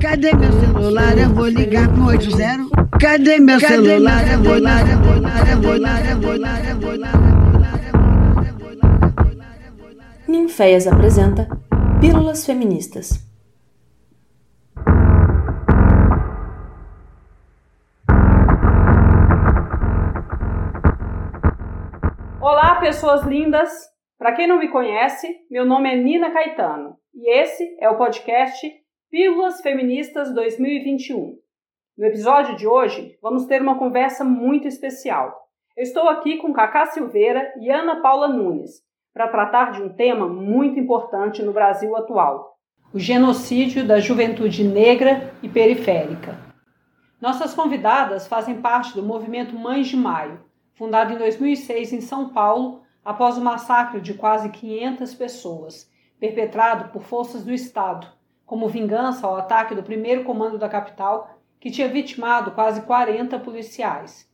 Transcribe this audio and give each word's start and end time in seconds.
Cadê 0.00 0.34
meu 0.34 0.50
celular? 0.50 1.18
Eu 1.18 1.28
vou 1.28 1.46
ligar 1.46 1.86
pro 1.92 2.06
80. 2.06 2.70
Cadê 2.98 3.38
meu 3.38 3.60
celular? 3.60 4.26
Eu 4.32 4.42
vou 4.42 4.54
ligar, 4.54 4.88
eu 4.88 4.98
vou 4.98 5.14
ligar, 5.14 5.50
eu 5.50 5.60
vou 5.60 5.74
ligar, 5.74 6.10
eu 6.10 6.20
vou 6.20 6.32
ligar, 6.32 6.70
eu 6.70 6.80
vou 6.80 6.92
ligar. 6.92 7.20
Ninféias 10.26 10.86
apresenta 10.86 11.46
Pílulas 12.00 12.46
Feministas. 12.46 13.28
Olá, 22.40 22.76
pessoas 22.76 23.22
lindas! 23.26 23.70
Para 24.18 24.32
quem 24.32 24.46
não 24.46 24.58
me 24.58 24.68
conhece, 24.68 25.28
meu 25.50 25.66
nome 25.66 25.92
é 25.92 25.96
Nina 25.96 26.30
Caetano 26.30 26.96
e 27.14 27.38
esse 27.38 27.76
é 27.80 27.88
o 27.90 27.98
podcast 27.98 28.79
Pílulas 29.10 29.60
Feministas 29.60 30.32
2021. 30.32 31.36
No 31.98 32.06
episódio 32.06 32.54
de 32.54 32.64
hoje, 32.64 33.18
vamos 33.20 33.44
ter 33.44 33.60
uma 33.60 33.76
conversa 33.76 34.22
muito 34.22 34.68
especial. 34.68 35.48
Eu 35.76 35.82
estou 35.82 36.08
aqui 36.08 36.36
com 36.36 36.52
Cacá 36.52 36.86
Silveira 36.86 37.52
e 37.60 37.68
Ana 37.68 38.00
Paula 38.00 38.28
Nunes 38.28 38.70
para 39.12 39.26
tratar 39.26 39.72
de 39.72 39.82
um 39.82 39.88
tema 39.88 40.28
muito 40.28 40.78
importante 40.78 41.42
no 41.42 41.52
Brasil 41.52 41.96
atual: 41.96 42.56
o 42.94 43.00
genocídio 43.00 43.84
da 43.84 43.98
juventude 43.98 44.62
negra 44.62 45.34
e 45.42 45.48
periférica. 45.48 46.38
Nossas 47.20 47.52
convidadas 47.52 48.28
fazem 48.28 48.62
parte 48.62 48.94
do 48.94 49.02
movimento 49.02 49.58
Mães 49.58 49.88
de 49.88 49.96
Maio, 49.96 50.40
fundado 50.74 51.12
em 51.12 51.18
2006 51.18 51.94
em 51.94 52.00
São 52.00 52.28
Paulo 52.28 52.82
após 53.04 53.36
o 53.36 53.42
massacre 53.42 54.00
de 54.00 54.14
quase 54.14 54.50
500 54.50 55.14
pessoas, 55.16 55.90
perpetrado 56.20 56.92
por 56.92 57.02
forças 57.02 57.44
do 57.44 57.52
Estado, 57.52 58.19
como 58.50 58.68
vingança 58.68 59.28
ao 59.28 59.36
ataque 59.36 59.76
do 59.76 59.82
primeiro 59.84 60.24
comando 60.24 60.58
da 60.58 60.68
capital, 60.68 61.38
que 61.60 61.70
tinha 61.70 61.86
vitimado 61.86 62.50
quase 62.50 62.82
40 62.82 63.38
policiais. 63.38 64.28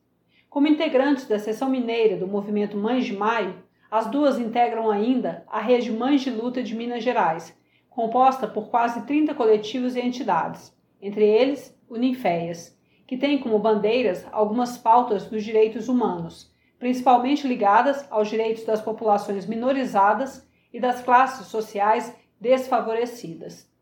Como 0.48 0.66
integrantes 0.66 1.28
da 1.28 1.38
seção 1.38 1.68
mineira 1.68 2.16
do 2.16 2.26
movimento 2.26 2.78
Mães 2.78 3.04
de 3.04 3.14
Maio, 3.14 3.62
as 3.90 4.06
duas 4.06 4.38
integram 4.38 4.90
ainda 4.90 5.44
a 5.46 5.60
rede 5.60 5.92
Mães 5.92 6.22
de 6.22 6.30
Luta 6.30 6.62
de 6.62 6.74
Minas 6.74 7.04
Gerais, 7.04 7.54
composta 7.90 8.48
por 8.48 8.70
quase 8.70 9.04
30 9.04 9.34
coletivos 9.34 9.94
e 9.94 10.00
entidades, 10.00 10.74
entre 10.98 11.26
eles 11.26 11.78
o 11.86 11.98
Ninféias, 11.98 12.74
que 13.06 13.18
tem 13.18 13.36
como 13.36 13.58
bandeiras 13.58 14.26
algumas 14.32 14.78
pautas 14.78 15.26
dos 15.26 15.44
direitos 15.44 15.90
humanos, 15.90 16.50
principalmente 16.78 17.46
ligadas 17.46 18.10
aos 18.10 18.30
direitos 18.30 18.64
das 18.64 18.80
populações 18.80 19.44
minorizadas 19.44 20.48
e 20.72 20.80
das 20.80 21.02
classes 21.02 21.48
sociais 21.48 22.16
desfavorecidas. 22.40 23.75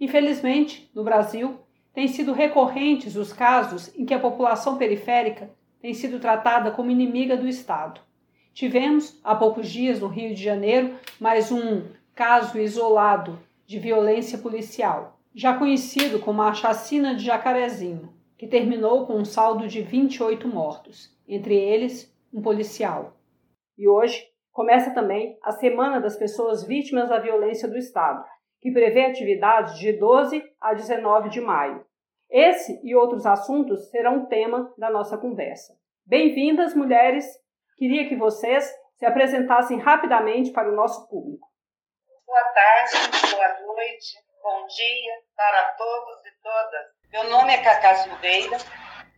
Infelizmente, 0.00 0.90
no 0.94 1.02
Brasil, 1.02 1.58
têm 1.92 2.06
sido 2.06 2.32
recorrentes 2.32 3.16
os 3.16 3.32
casos 3.32 3.92
em 3.96 4.04
que 4.04 4.14
a 4.14 4.20
população 4.20 4.76
periférica 4.76 5.50
tem 5.80 5.94
sido 5.94 6.20
tratada 6.20 6.70
como 6.70 6.90
inimiga 6.90 7.36
do 7.36 7.48
Estado. 7.48 8.00
Tivemos, 8.52 9.20
há 9.22 9.34
poucos 9.34 9.68
dias, 9.70 10.00
no 10.00 10.08
Rio 10.08 10.34
de 10.34 10.42
Janeiro, 10.42 10.94
mais 11.20 11.52
um 11.52 11.84
caso 12.14 12.58
isolado 12.58 13.38
de 13.66 13.78
violência 13.78 14.38
policial, 14.38 15.20
já 15.34 15.56
conhecido 15.56 16.18
como 16.18 16.42
a 16.42 16.52
Chacina 16.54 17.14
de 17.14 17.24
Jacarezinho, 17.24 18.12
que 18.36 18.46
terminou 18.46 19.06
com 19.06 19.14
um 19.14 19.24
saldo 19.24 19.68
de 19.68 19.82
28 19.82 20.48
mortos, 20.48 21.16
entre 21.28 21.54
eles 21.54 22.12
um 22.32 22.42
policial. 22.42 23.16
E 23.76 23.88
hoje 23.88 24.24
começa 24.52 24.90
também 24.90 25.38
a 25.42 25.52
Semana 25.52 26.00
das 26.00 26.16
Pessoas 26.16 26.64
Vítimas 26.64 27.08
da 27.08 27.18
Violência 27.18 27.68
do 27.68 27.76
Estado, 27.76 28.24
que 28.60 28.70
prevê 28.72 29.06
atividades 29.06 29.78
de 29.78 29.92
12 29.92 30.42
a 30.60 30.74
19 30.74 31.28
de 31.28 31.40
maio. 31.40 31.86
Esse 32.30 32.80
e 32.84 32.94
outros 32.94 33.24
assuntos 33.24 33.90
serão 33.90 34.26
tema 34.26 34.72
da 34.76 34.90
nossa 34.90 35.16
conversa. 35.16 35.74
Bem-vindas, 36.04 36.74
mulheres! 36.74 37.24
Queria 37.76 38.08
que 38.08 38.16
vocês 38.16 38.68
se 38.96 39.06
apresentassem 39.06 39.78
rapidamente 39.78 40.50
para 40.50 40.70
o 40.70 40.74
nosso 40.74 41.08
público. 41.08 41.46
Boa 42.26 42.44
tarde, 42.52 42.92
boa 43.32 43.60
noite, 43.60 44.18
bom 44.42 44.66
dia 44.66 45.12
para 45.36 45.72
todos 45.72 46.26
e 46.26 46.42
todas. 46.42 46.86
Meu 47.12 47.30
nome 47.30 47.54
é 47.54 47.62
Cacá 47.62 47.94
Silveira, 47.94 48.58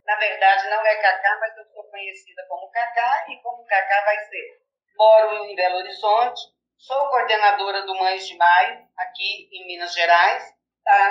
na 0.05 0.15
verdade, 0.15 0.69
não 0.69 0.85
é 0.85 0.95
Cacá, 0.95 1.37
mas 1.39 1.57
eu 1.57 1.65
sou 1.73 1.83
conhecida 1.85 2.45
como 2.49 2.69
Cacá 2.71 3.25
e 3.29 3.37
como 3.41 3.65
Cacá 3.65 4.03
vai 4.05 4.17
ser. 4.25 4.61
Moro 4.97 5.45
em 5.45 5.55
Belo 5.55 5.77
Horizonte, 5.77 6.41
sou 6.81 7.09
coordenadora 7.09 7.83
do 7.83 7.95
Mães 7.95 8.27
de 8.27 8.35
Maio, 8.35 8.87
aqui 8.97 9.49
em 9.51 9.67
Minas 9.67 9.93
Gerais, 9.93 10.43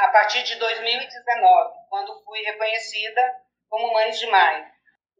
a 0.03 0.09
partir 0.09 0.43
de 0.43 0.57
2019, 0.57 1.75
quando 1.89 2.25
fui 2.25 2.41
reconhecida 2.43 3.21
como 3.69 3.93
Mães 3.93 4.19
de 4.19 4.27
Maio. 4.27 4.67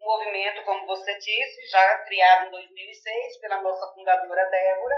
Um 0.01 0.07
movimento, 0.07 0.65
como 0.65 0.87
você 0.87 1.15
disse, 1.19 1.71
já 1.71 1.99
criado 1.99 2.49
em 2.49 2.51
2006 2.51 3.39
pela 3.39 3.63
nossa 3.63 3.95
fundadora 3.95 4.51
Débora, 4.51 4.97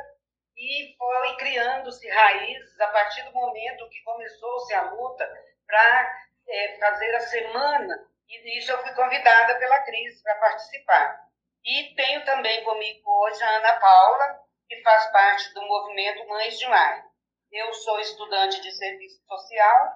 e 0.56 0.94
foi 0.96 1.36
criando-se 1.36 2.08
raízes 2.08 2.80
a 2.80 2.86
partir 2.88 3.22
do 3.24 3.32
momento 3.32 3.88
que 3.90 4.02
começou-se 4.04 4.72
a 4.72 4.90
luta 4.90 5.28
para 5.66 6.24
é, 6.48 6.78
fazer 6.78 7.14
a 7.14 7.20
semana 7.20 8.08
e 8.28 8.42
nisso 8.42 8.72
eu 8.72 8.82
fui 8.82 8.94
convidada 8.94 9.58
pela 9.58 9.80
Cris 9.80 10.22
para 10.22 10.34
participar. 10.36 11.28
E 11.64 11.94
tenho 11.94 12.24
também 12.24 12.64
comigo 12.64 13.10
hoje 13.24 13.42
a 13.42 13.56
Ana 13.56 13.72
Paula, 13.80 14.41
que 14.72 14.82
faz 14.82 15.12
parte 15.12 15.52
do 15.52 15.60
movimento 15.66 16.26
Mães 16.28 16.58
de 16.58 16.66
Maio. 16.66 17.04
Eu 17.50 17.74
sou 17.74 18.00
estudante 18.00 18.58
de 18.62 18.72
serviço 18.72 19.22
social, 19.26 19.92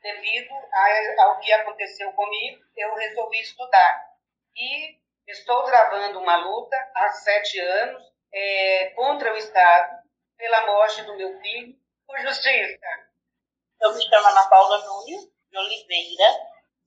devido 0.00 0.54
ao 1.18 1.40
que 1.40 1.52
aconteceu 1.52 2.12
comigo, 2.12 2.62
eu 2.76 2.94
resolvi 2.94 3.40
estudar. 3.40 4.06
E 4.54 4.96
estou 5.26 5.64
travando 5.64 6.20
uma 6.20 6.36
luta 6.36 6.76
há 6.94 7.10
sete 7.10 7.58
anos 7.58 8.04
é, 8.32 8.90
contra 8.90 9.34
o 9.34 9.36
Estado, 9.36 10.04
pela 10.36 10.66
morte 10.66 11.02
do 11.02 11.16
meu 11.16 11.40
filho, 11.40 11.74
por 12.06 12.16
justiça. 12.20 12.78
Eu 13.80 13.94
me 13.94 14.00
chamo 14.00 14.28
Ana 14.28 14.48
Paula 14.48 14.78
Nunes 14.78 15.28
de 15.50 15.58
Oliveira, 15.58 16.30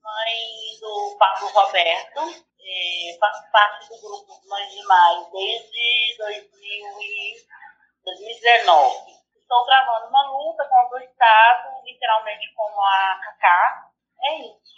mãe 0.02 0.80
do 0.80 1.18
Pablo 1.20 1.48
Roberto, 1.50 2.47
é, 2.68 3.16
faço 3.18 3.50
parte 3.52 3.90
do 3.90 3.98
grupo 4.02 4.42
Mães 4.50 4.70
de 4.70 4.86
Maio 4.86 5.26
desde 5.32 6.18
2019. 6.18 9.16
Estou 9.36 9.66
travando 9.66 10.10
uma 10.10 10.30
luta 10.32 10.68
contra 10.68 10.98
o 10.98 11.02
Estado, 11.02 11.82
literalmente 11.86 12.54
como 12.54 12.82
a 12.82 13.18
Cacá. 13.24 13.88
É 14.22 14.42
isso. 14.42 14.76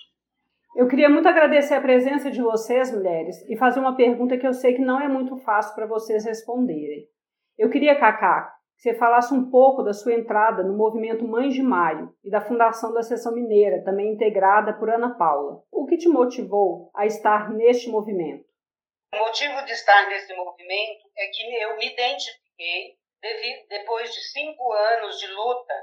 Eu 0.76 0.88
queria 0.88 1.10
muito 1.10 1.28
agradecer 1.28 1.74
a 1.74 1.82
presença 1.82 2.30
de 2.30 2.40
vocês, 2.42 2.92
mulheres, 2.92 3.42
e 3.50 3.58
fazer 3.58 3.80
uma 3.80 3.96
pergunta 3.96 4.38
que 4.38 4.46
eu 4.46 4.54
sei 4.54 4.76
que 4.76 4.82
não 4.82 5.02
é 5.02 5.08
muito 5.08 5.36
fácil 5.38 5.74
para 5.74 5.88
vocês 5.88 6.26
responderem. 6.26 7.10
Eu 7.58 7.72
queria, 7.72 8.00
Cacá, 8.00 8.56
que 8.80 8.84
você 8.84 8.94
falasse 8.98 9.34
um 9.34 9.52
pouco 9.52 9.84
da 9.84 9.94
sua 9.94 10.14
entrada 10.14 10.64
no 10.64 10.78
movimento 10.78 11.28
Mães 11.28 11.54
de 11.54 11.62
Maio 11.62 12.16
e 12.24 12.32
da 12.32 12.40
fundação 12.40 12.94
da 12.94 13.04
Seção 13.04 13.34
Mineira, 13.34 13.84
também 13.84 14.14
integrada 14.14 14.72
por 14.72 14.90
Ana 14.90 15.18
Paula. 15.18 15.62
O 15.70 15.86
que 15.86 15.98
te 15.98 16.08
motivou 16.08 16.90
a 16.96 17.06
estar 17.06 17.52
neste 17.52 17.90
movimento? 17.90 18.46
O 19.14 19.18
motivo 19.18 19.66
de 19.66 19.74
estar 19.74 20.08
nesse 20.08 20.34
movimento 20.34 21.12
é 21.18 21.28
que 21.28 21.56
eu 21.62 21.76
me 21.76 21.92
identifiquei 21.92 22.98
depois 23.68 24.14
de 24.14 24.22
cinco 24.32 24.72
anos 24.72 25.20
de 25.20 25.28
luta, 25.28 25.74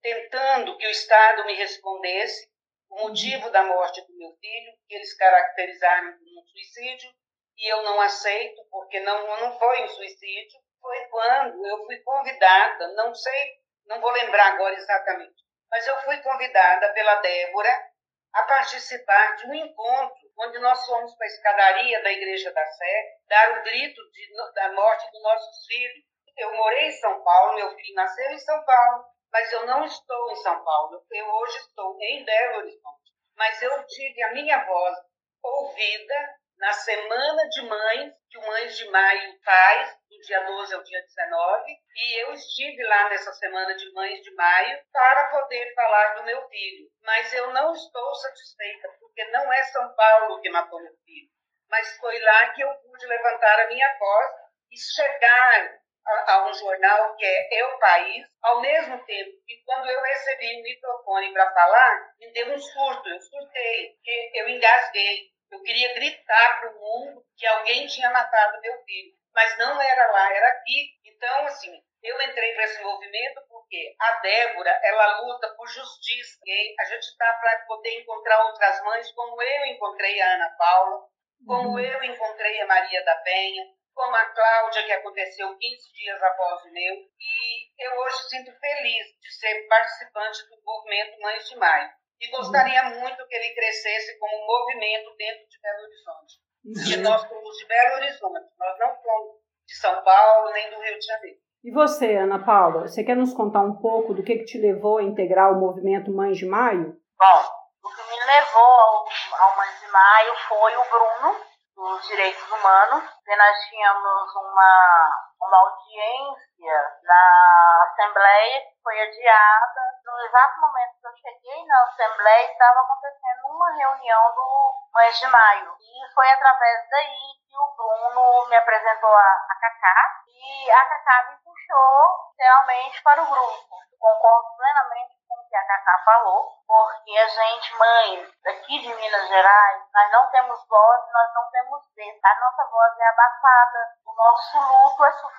tentando 0.00 0.76
que 0.76 0.86
o 0.86 0.90
Estado 0.90 1.44
me 1.46 1.54
respondesse 1.54 2.48
o 2.88 3.08
motivo 3.08 3.50
da 3.50 3.64
morte 3.64 4.00
do 4.06 4.16
meu 4.16 4.30
filho, 4.40 4.72
que 4.86 4.94
eles 4.94 5.12
caracterizaram 5.16 6.12
como 6.18 6.40
um 6.40 6.44
suicídio, 6.44 7.10
e 7.58 7.72
eu 7.72 7.82
não 7.82 8.00
aceito, 8.00 8.62
porque 8.70 9.00
não, 9.00 9.26
não 9.40 9.58
foi 9.58 9.82
um 9.82 9.88
suicídio, 9.88 10.60
foi 10.84 11.04
quando 11.06 11.66
eu 11.66 11.86
fui 11.86 11.96
convidada, 12.00 12.88
não 12.88 13.14
sei, 13.14 13.58
não 13.86 14.02
vou 14.02 14.10
lembrar 14.10 14.48
agora 14.48 14.74
exatamente, 14.74 15.42
mas 15.70 15.86
eu 15.86 15.96
fui 16.02 16.18
convidada 16.18 16.92
pela 16.92 17.14
Débora 17.22 17.90
a 18.34 18.42
participar 18.42 19.36
de 19.36 19.46
um 19.46 19.54
encontro 19.54 20.24
onde 20.40 20.58
nós 20.58 20.84
fomos 20.84 21.14
para 21.16 21.26
a 21.26 21.30
escadaria 21.30 22.02
da 22.02 22.12
Igreja 22.12 22.52
da 22.52 22.66
Sé 22.66 23.16
dar 23.28 23.58
o 23.58 23.62
grito 23.62 24.10
de, 24.10 24.52
da 24.54 24.72
morte 24.72 25.10
dos 25.10 25.22
nossos 25.22 25.66
filhos. 25.66 26.04
Eu 26.36 26.54
morei 26.54 26.88
em 26.88 26.92
São 26.92 27.22
Paulo, 27.22 27.54
meu 27.54 27.74
filho 27.74 27.94
nasceu 27.94 28.30
em 28.32 28.38
São 28.38 28.62
Paulo, 28.64 29.04
mas 29.32 29.52
eu 29.52 29.64
não 29.66 29.84
estou 29.84 30.32
em 30.32 30.36
São 30.36 30.62
Paulo. 30.64 31.02
Eu 31.10 31.26
hoje 31.26 31.58
estou 31.58 31.96
em 32.00 32.24
Belo 32.24 32.58
Horizonte. 32.58 33.12
Mas 33.36 33.62
eu 33.62 33.86
tive 33.86 34.22
a 34.24 34.32
minha 34.32 34.64
voz 34.64 34.98
ouvida 35.42 36.34
na 36.58 36.72
Semana 36.72 37.48
de 37.48 37.62
Mães, 37.62 38.14
que 38.28 38.38
o 38.38 38.46
Mães 38.46 38.76
de 38.76 38.88
Maio 38.90 39.38
faz, 39.44 39.96
do 40.14 40.20
dia 40.20 40.40
12 40.40 40.74
ao 40.74 40.82
dia 40.82 41.02
19, 41.02 41.72
e 41.96 42.22
eu 42.22 42.32
estive 42.32 42.82
lá 42.84 43.08
nessa 43.08 43.32
Semana 43.32 43.74
de 43.74 43.92
Mães 43.92 44.20
de 44.22 44.34
Maio 44.34 44.78
para 44.92 45.30
poder 45.30 45.74
falar 45.74 46.14
do 46.14 46.24
meu 46.24 46.48
filho. 46.48 46.88
Mas 47.02 47.32
eu 47.32 47.52
não 47.52 47.72
estou 47.72 48.14
satisfeita, 48.14 48.88
porque 49.00 49.24
não 49.26 49.52
é 49.52 49.62
São 49.64 49.94
Paulo 49.94 50.40
que 50.40 50.50
matou 50.50 50.80
meu 50.82 50.94
filho, 51.04 51.28
mas 51.68 51.96
foi 51.98 52.18
lá 52.20 52.48
que 52.50 52.62
eu 52.62 52.72
pude 52.76 53.06
levantar 53.06 53.60
a 53.60 53.68
minha 53.68 53.98
voz 53.98 54.32
e 54.70 54.78
chegar 54.78 55.78
a, 56.06 56.34
a, 56.34 56.48
um 56.48 56.54
jornal 56.54 57.16
que 57.16 57.24
é 57.24 57.48
Eu 57.62 57.78
País, 57.78 58.26
ao 58.42 58.60
mesmo 58.60 59.04
tempo 59.04 59.30
que 59.46 59.62
quando 59.64 59.88
eu 59.90 60.00
recebi 60.00 60.60
o 60.60 60.62
microfone 60.62 61.32
para 61.32 61.52
falar, 61.52 62.14
me 62.18 62.32
deu 62.32 62.52
um 62.52 62.58
surto, 62.58 63.08
eu 63.08 63.20
surtei, 63.20 63.96
eu 64.34 64.48
engasguei. 64.48 65.34
Eu 65.50 65.62
queria 65.62 65.94
gritar 65.94 66.60
para 66.60 66.70
o 66.70 66.80
mundo 66.80 67.24
que 67.36 67.46
alguém 67.46 67.86
tinha 67.86 68.10
matado 68.10 68.60
meu 68.60 68.82
filho, 68.84 69.12
mas 69.34 69.58
não 69.58 69.80
era 69.80 70.12
lá, 70.12 70.32
era 70.32 70.48
aqui. 70.48 70.90
Então, 71.04 71.46
assim, 71.46 71.82
eu 72.02 72.20
entrei 72.22 72.54
para 72.54 72.64
esse 72.64 72.82
movimento 72.82 73.40
porque 73.48 73.96
a 74.00 74.20
Débora, 74.20 74.80
ela 74.84 75.20
luta 75.20 75.48
por 75.56 75.66
justiça. 75.66 76.38
E 76.44 76.74
a 76.78 76.84
gente 76.84 77.02
está 77.02 77.32
para 77.34 77.64
poder 77.66 78.00
encontrar 78.00 78.44
outras 78.46 78.80
mães, 78.84 79.10
como 79.12 79.42
eu 79.42 79.66
encontrei 79.66 80.20
a 80.20 80.34
Ana 80.34 80.50
Paula, 80.56 81.08
como 81.46 81.70
uhum. 81.70 81.78
eu 81.78 82.04
encontrei 82.04 82.60
a 82.60 82.66
Maria 82.66 83.04
da 83.04 83.16
Penha, 83.16 83.64
como 83.94 84.14
a 84.14 84.24
Cláudia, 84.26 84.84
que 84.84 84.92
aconteceu 84.92 85.56
15 85.56 85.92
dias 85.92 86.22
após 86.22 86.62
o 86.64 86.72
meu. 86.72 86.94
E 87.18 87.84
eu 87.84 87.98
hoje 88.00 88.28
sinto 88.28 88.52
feliz 88.58 89.06
de 89.20 89.32
ser 89.32 89.66
participante 89.66 90.46
do 90.48 90.62
movimento 90.62 91.20
Mães 91.20 91.48
de 91.48 91.56
Maio. 91.56 91.90
E 92.20 92.28
gostaria 92.28 92.82
uhum. 92.84 93.00
muito 93.00 93.26
que 93.26 93.34
ele 93.34 93.54
crescesse 93.54 94.18
como 94.18 94.42
um 94.42 94.46
movimento 94.46 95.14
dentro 95.16 95.48
de 95.48 95.60
Belo 95.60 95.82
Horizonte. 95.84 96.43
Uhum. 96.64 96.92
E 96.92 96.96
nós 96.96 97.20
somos 97.20 97.56
de 97.58 97.66
Belo 97.66 97.94
Horizonte, 97.96 98.46
nós 98.58 98.78
não 98.78 98.88
somos 99.02 99.36
de 99.66 99.76
São 99.76 100.02
Paulo 100.02 100.50
nem 100.52 100.70
do 100.70 100.80
Rio 100.80 100.98
de 100.98 101.06
Janeiro. 101.06 101.38
E 101.64 101.70
você, 101.70 102.16
Ana 102.16 102.44
Paula, 102.44 102.88
você 102.88 103.02
quer 103.02 103.16
nos 103.16 103.32
contar 103.32 103.60
um 103.60 103.76
pouco 103.76 104.12
do 104.12 104.22
que, 104.22 104.36
que 104.36 104.44
te 104.44 104.58
levou 104.58 104.98
a 104.98 105.02
integrar 105.02 105.50
o 105.50 105.60
movimento 105.60 106.10
Mães 106.10 106.36
de 106.36 106.44
Maio? 106.44 106.94
Bom, 107.18 107.40
o 107.82 107.88
que 107.88 108.02
me 108.02 108.24
levou 108.26 108.62
ao, 108.62 109.06
ao 109.40 109.56
Mães 109.56 109.80
de 109.80 109.88
Maio 109.88 110.32
foi 110.48 110.76
o 110.76 110.84
Bruno, 110.90 111.40
dos 111.74 112.06
Direitos 112.06 112.46
Humanos, 112.50 113.04
e 113.26 113.36
nós 113.36 113.58
tínhamos 113.68 114.34
uma, 114.36 115.10
uma 115.46 115.58
audiência 115.58 116.98
na 117.02 117.84
Assembleia 117.84 118.60
que 118.62 118.82
foi 118.82 119.00
adiada. 119.00 119.80
No 120.04 120.18
exato 120.20 120.60
momento 120.60 121.00
que 121.00 121.06
eu 121.06 121.16
cheguei 121.16 121.66
na 121.66 121.82
Assembleia, 121.82 122.50
estava 122.50 122.80
acontecendo 122.80 123.46
uma 123.46 123.72
reunião 123.72 124.34
do 124.34 124.74
Mães 124.92 125.18
de 125.18 125.26
Maio. 125.26 125.76
E 125.80 126.14
foi 126.14 126.30
através 126.30 126.88
daí 126.90 127.44
que 127.48 127.56
o 127.56 127.76
Bruno 127.76 128.48
me 128.48 128.56
apresentou 128.56 129.14
a, 129.14 129.46
a 129.50 129.54
Cacá, 129.60 130.24
e 130.26 130.70
a 130.70 130.84
Cacá 130.86 131.30
me 131.30 131.36
puxou 131.38 132.32
realmente 132.38 133.02
para 133.02 133.22
o 133.22 133.26
grupo. 133.26 133.84
Concordo 133.98 134.56
plenamente 134.56 135.16
com 135.26 135.40
o 135.40 135.48
que 135.48 135.56
a 135.56 135.66
Cacá 135.66 136.02
falou, 136.04 136.52
porque 136.66 137.16
a 137.16 137.26
gente, 137.26 137.74
mãe, 137.78 138.32
daqui 138.42 138.80
de 138.80 138.94
Minas 138.94 139.28
Gerais, 139.28 139.82
nós 139.94 140.12
não 140.12 140.30
temos 140.30 140.68
voz, 140.68 141.00
nós 141.10 141.34
não 141.34 141.50
temos 141.50 141.94
vez. 141.94 142.20
A 142.22 142.40
nossa 142.40 142.64
voz 142.66 142.98
é 142.98 143.08
abafada, 143.08 143.88
o 144.04 144.14
nosso 144.14 144.58
luto 144.58 145.04
é 145.04 145.12
sufocado, 145.12 145.33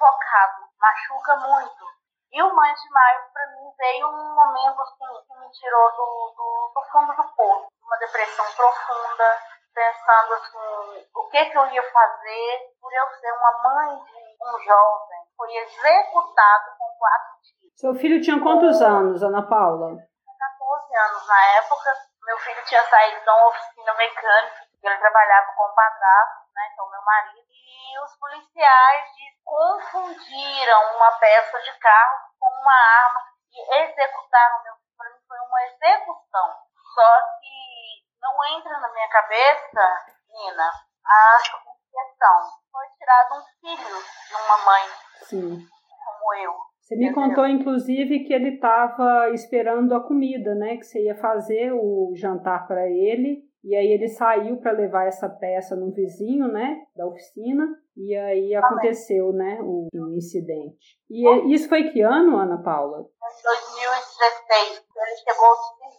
machuca 0.79 1.35
muito. 1.37 1.85
E 2.31 2.43
o 2.43 2.53
Mãe 2.53 2.73
de 2.73 2.89
Maio, 2.89 3.21
para 3.31 3.47
mim, 3.47 3.71
veio 3.77 4.07
um 4.07 4.35
momento 4.35 4.81
assim, 4.81 5.23
que 5.25 5.39
me 5.39 5.49
tirou 5.51 5.91
do, 5.91 6.33
do, 6.35 6.71
do 6.75 6.81
fundo 6.91 7.15
do 7.15 7.23
poço, 7.35 7.67
uma 7.81 7.97
depressão 7.97 8.45
profunda, 8.55 9.39
pensando 9.73 10.33
assim, 10.33 11.07
o 11.15 11.29
que, 11.29 11.45
que 11.45 11.57
eu 11.57 11.67
ia 11.67 11.83
fazer 11.91 12.75
por 12.81 12.91
eu 12.91 13.07
ser 13.19 13.31
uma 13.31 13.63
mãe 13.63 14.03
de 14.03 14.37
um 14.41 14.59
jovem. 14.63 15.19
Foi 15.37 15.53
executado 15.55 16.77
com 16.77 16.97
quatro 16.97 17.41
tiros. 17.41 17.79
Seu 17.79 17.95
filho 17.95 18.21
tinha 18.21 18.41
quantos 18.41 18.81
anos, 18.81 19.23
Ana 19.23 19.47
Paula? 19.47 19.95
14 19.95 20.95
anos 20.97 21.27
na 21.27 21.45
época. 21.57 21.93
Meu 22.25 22.37
filho 22.39 22.65
tinha 22.65 22.83
saído 22.83 23.21
de 23.21 23.29
uma 23.29 23.47
oficina 23.47 23.93
mecânica, 23.93 24.65
ele 24.83 24.97
trabalhava 24.97 25.51
com 25.55 25.63
o 25.63 25.75
padrasto, 25.75 26.44
né, 26.55 26.69
então 26.71 26.89
meu 26.89 27.01
marido, 27.03 27.45
e 27.51 27.99
os 27.99 28.15
policiais 28.17 29.05
confundiram 29.43 30.95
uma 30.95 31.11
peça 31.19 31.61
de 31.61 31.77
carro 31.79 32.17
com 32.39 32.49
uma 32.61 32.73
arma 32.73 33.21
e 33.51 33.83
executaram 33.83 34.63
meu 34.63 34.73
filho. 34.75 34.95
Para 34.97 35.09
mim 35.09 35.19
foi 35.27 35.37
uma 35.39 35.63
execução. 35.63 36.55
Só 36.93 37.21
que 37.39 38.05
não 38.21 38.57
entra 38.57 38.79
na 38.79 38.91
minha 38.91 39.09
cabeça, 39.09 40.05
Nina, 40.29 40.71
a 41.05 41.37
questão. 41.91 42.37
Foi 42.71 42.85
tirado 42.97 43.35
um 43.35 43.43
filho 43.61 44.03
de 44.27 44.35
uma 44.35 44.57
mãe 44.65 44.83
Sim. 45.21 45.67
como 46.05 46.33
eu. 46.35 46.53
Você 46.79 46.95
me 46.97 47.13
contou, 47.13 47.47
inclusive, 47.47 48.25
que 48.25 48.33
ele 48.33 48.55
estava 48.55 49.29
esperando 49.31 49.95
a 49.95 50.05
comida, 50.05 50.53
né? 50.53 50.77
Que 50.77 50.83
você 50.83 51.05
ia 51.05 51.15
fazer 51.15 51.71
o 51.73 52.13
jantar 52.15 52.67
para 52.67 52.87
ele. 52.87 53.41
E 53.65 53.75
aí 53.75 53.87
ele 53.97 54.07
saiu 54.07 54.61
para 54.61 54.73
levar 54.73 55.07
essa 55.07 55.27
peça 55.27 55.75
num 55.75 55.91
vizinho, 55.91 56.47
né? 56.47 56.85
Da 56.95 57.07
oficina. 57.07 57.65
E 57.97 58.15
aí 58.15 58.53
aconteceu, 58.53 59.33
né? 59.33 59.57
O, 59.59 59.89
o 59.91 60.13
incidente. 60.13 61.01
E 61.09 61.25
isso 61.51 61.67
foi 61.67 61.89
que 61.89 61.99
ano, 62.01 62.37
Ana 62.37 62.61
Paula? 62.61 62.99
Em 62.99 63.41
2016. 63.41 64.85
Ele 64.85 65.15
chegou 65.17 65.49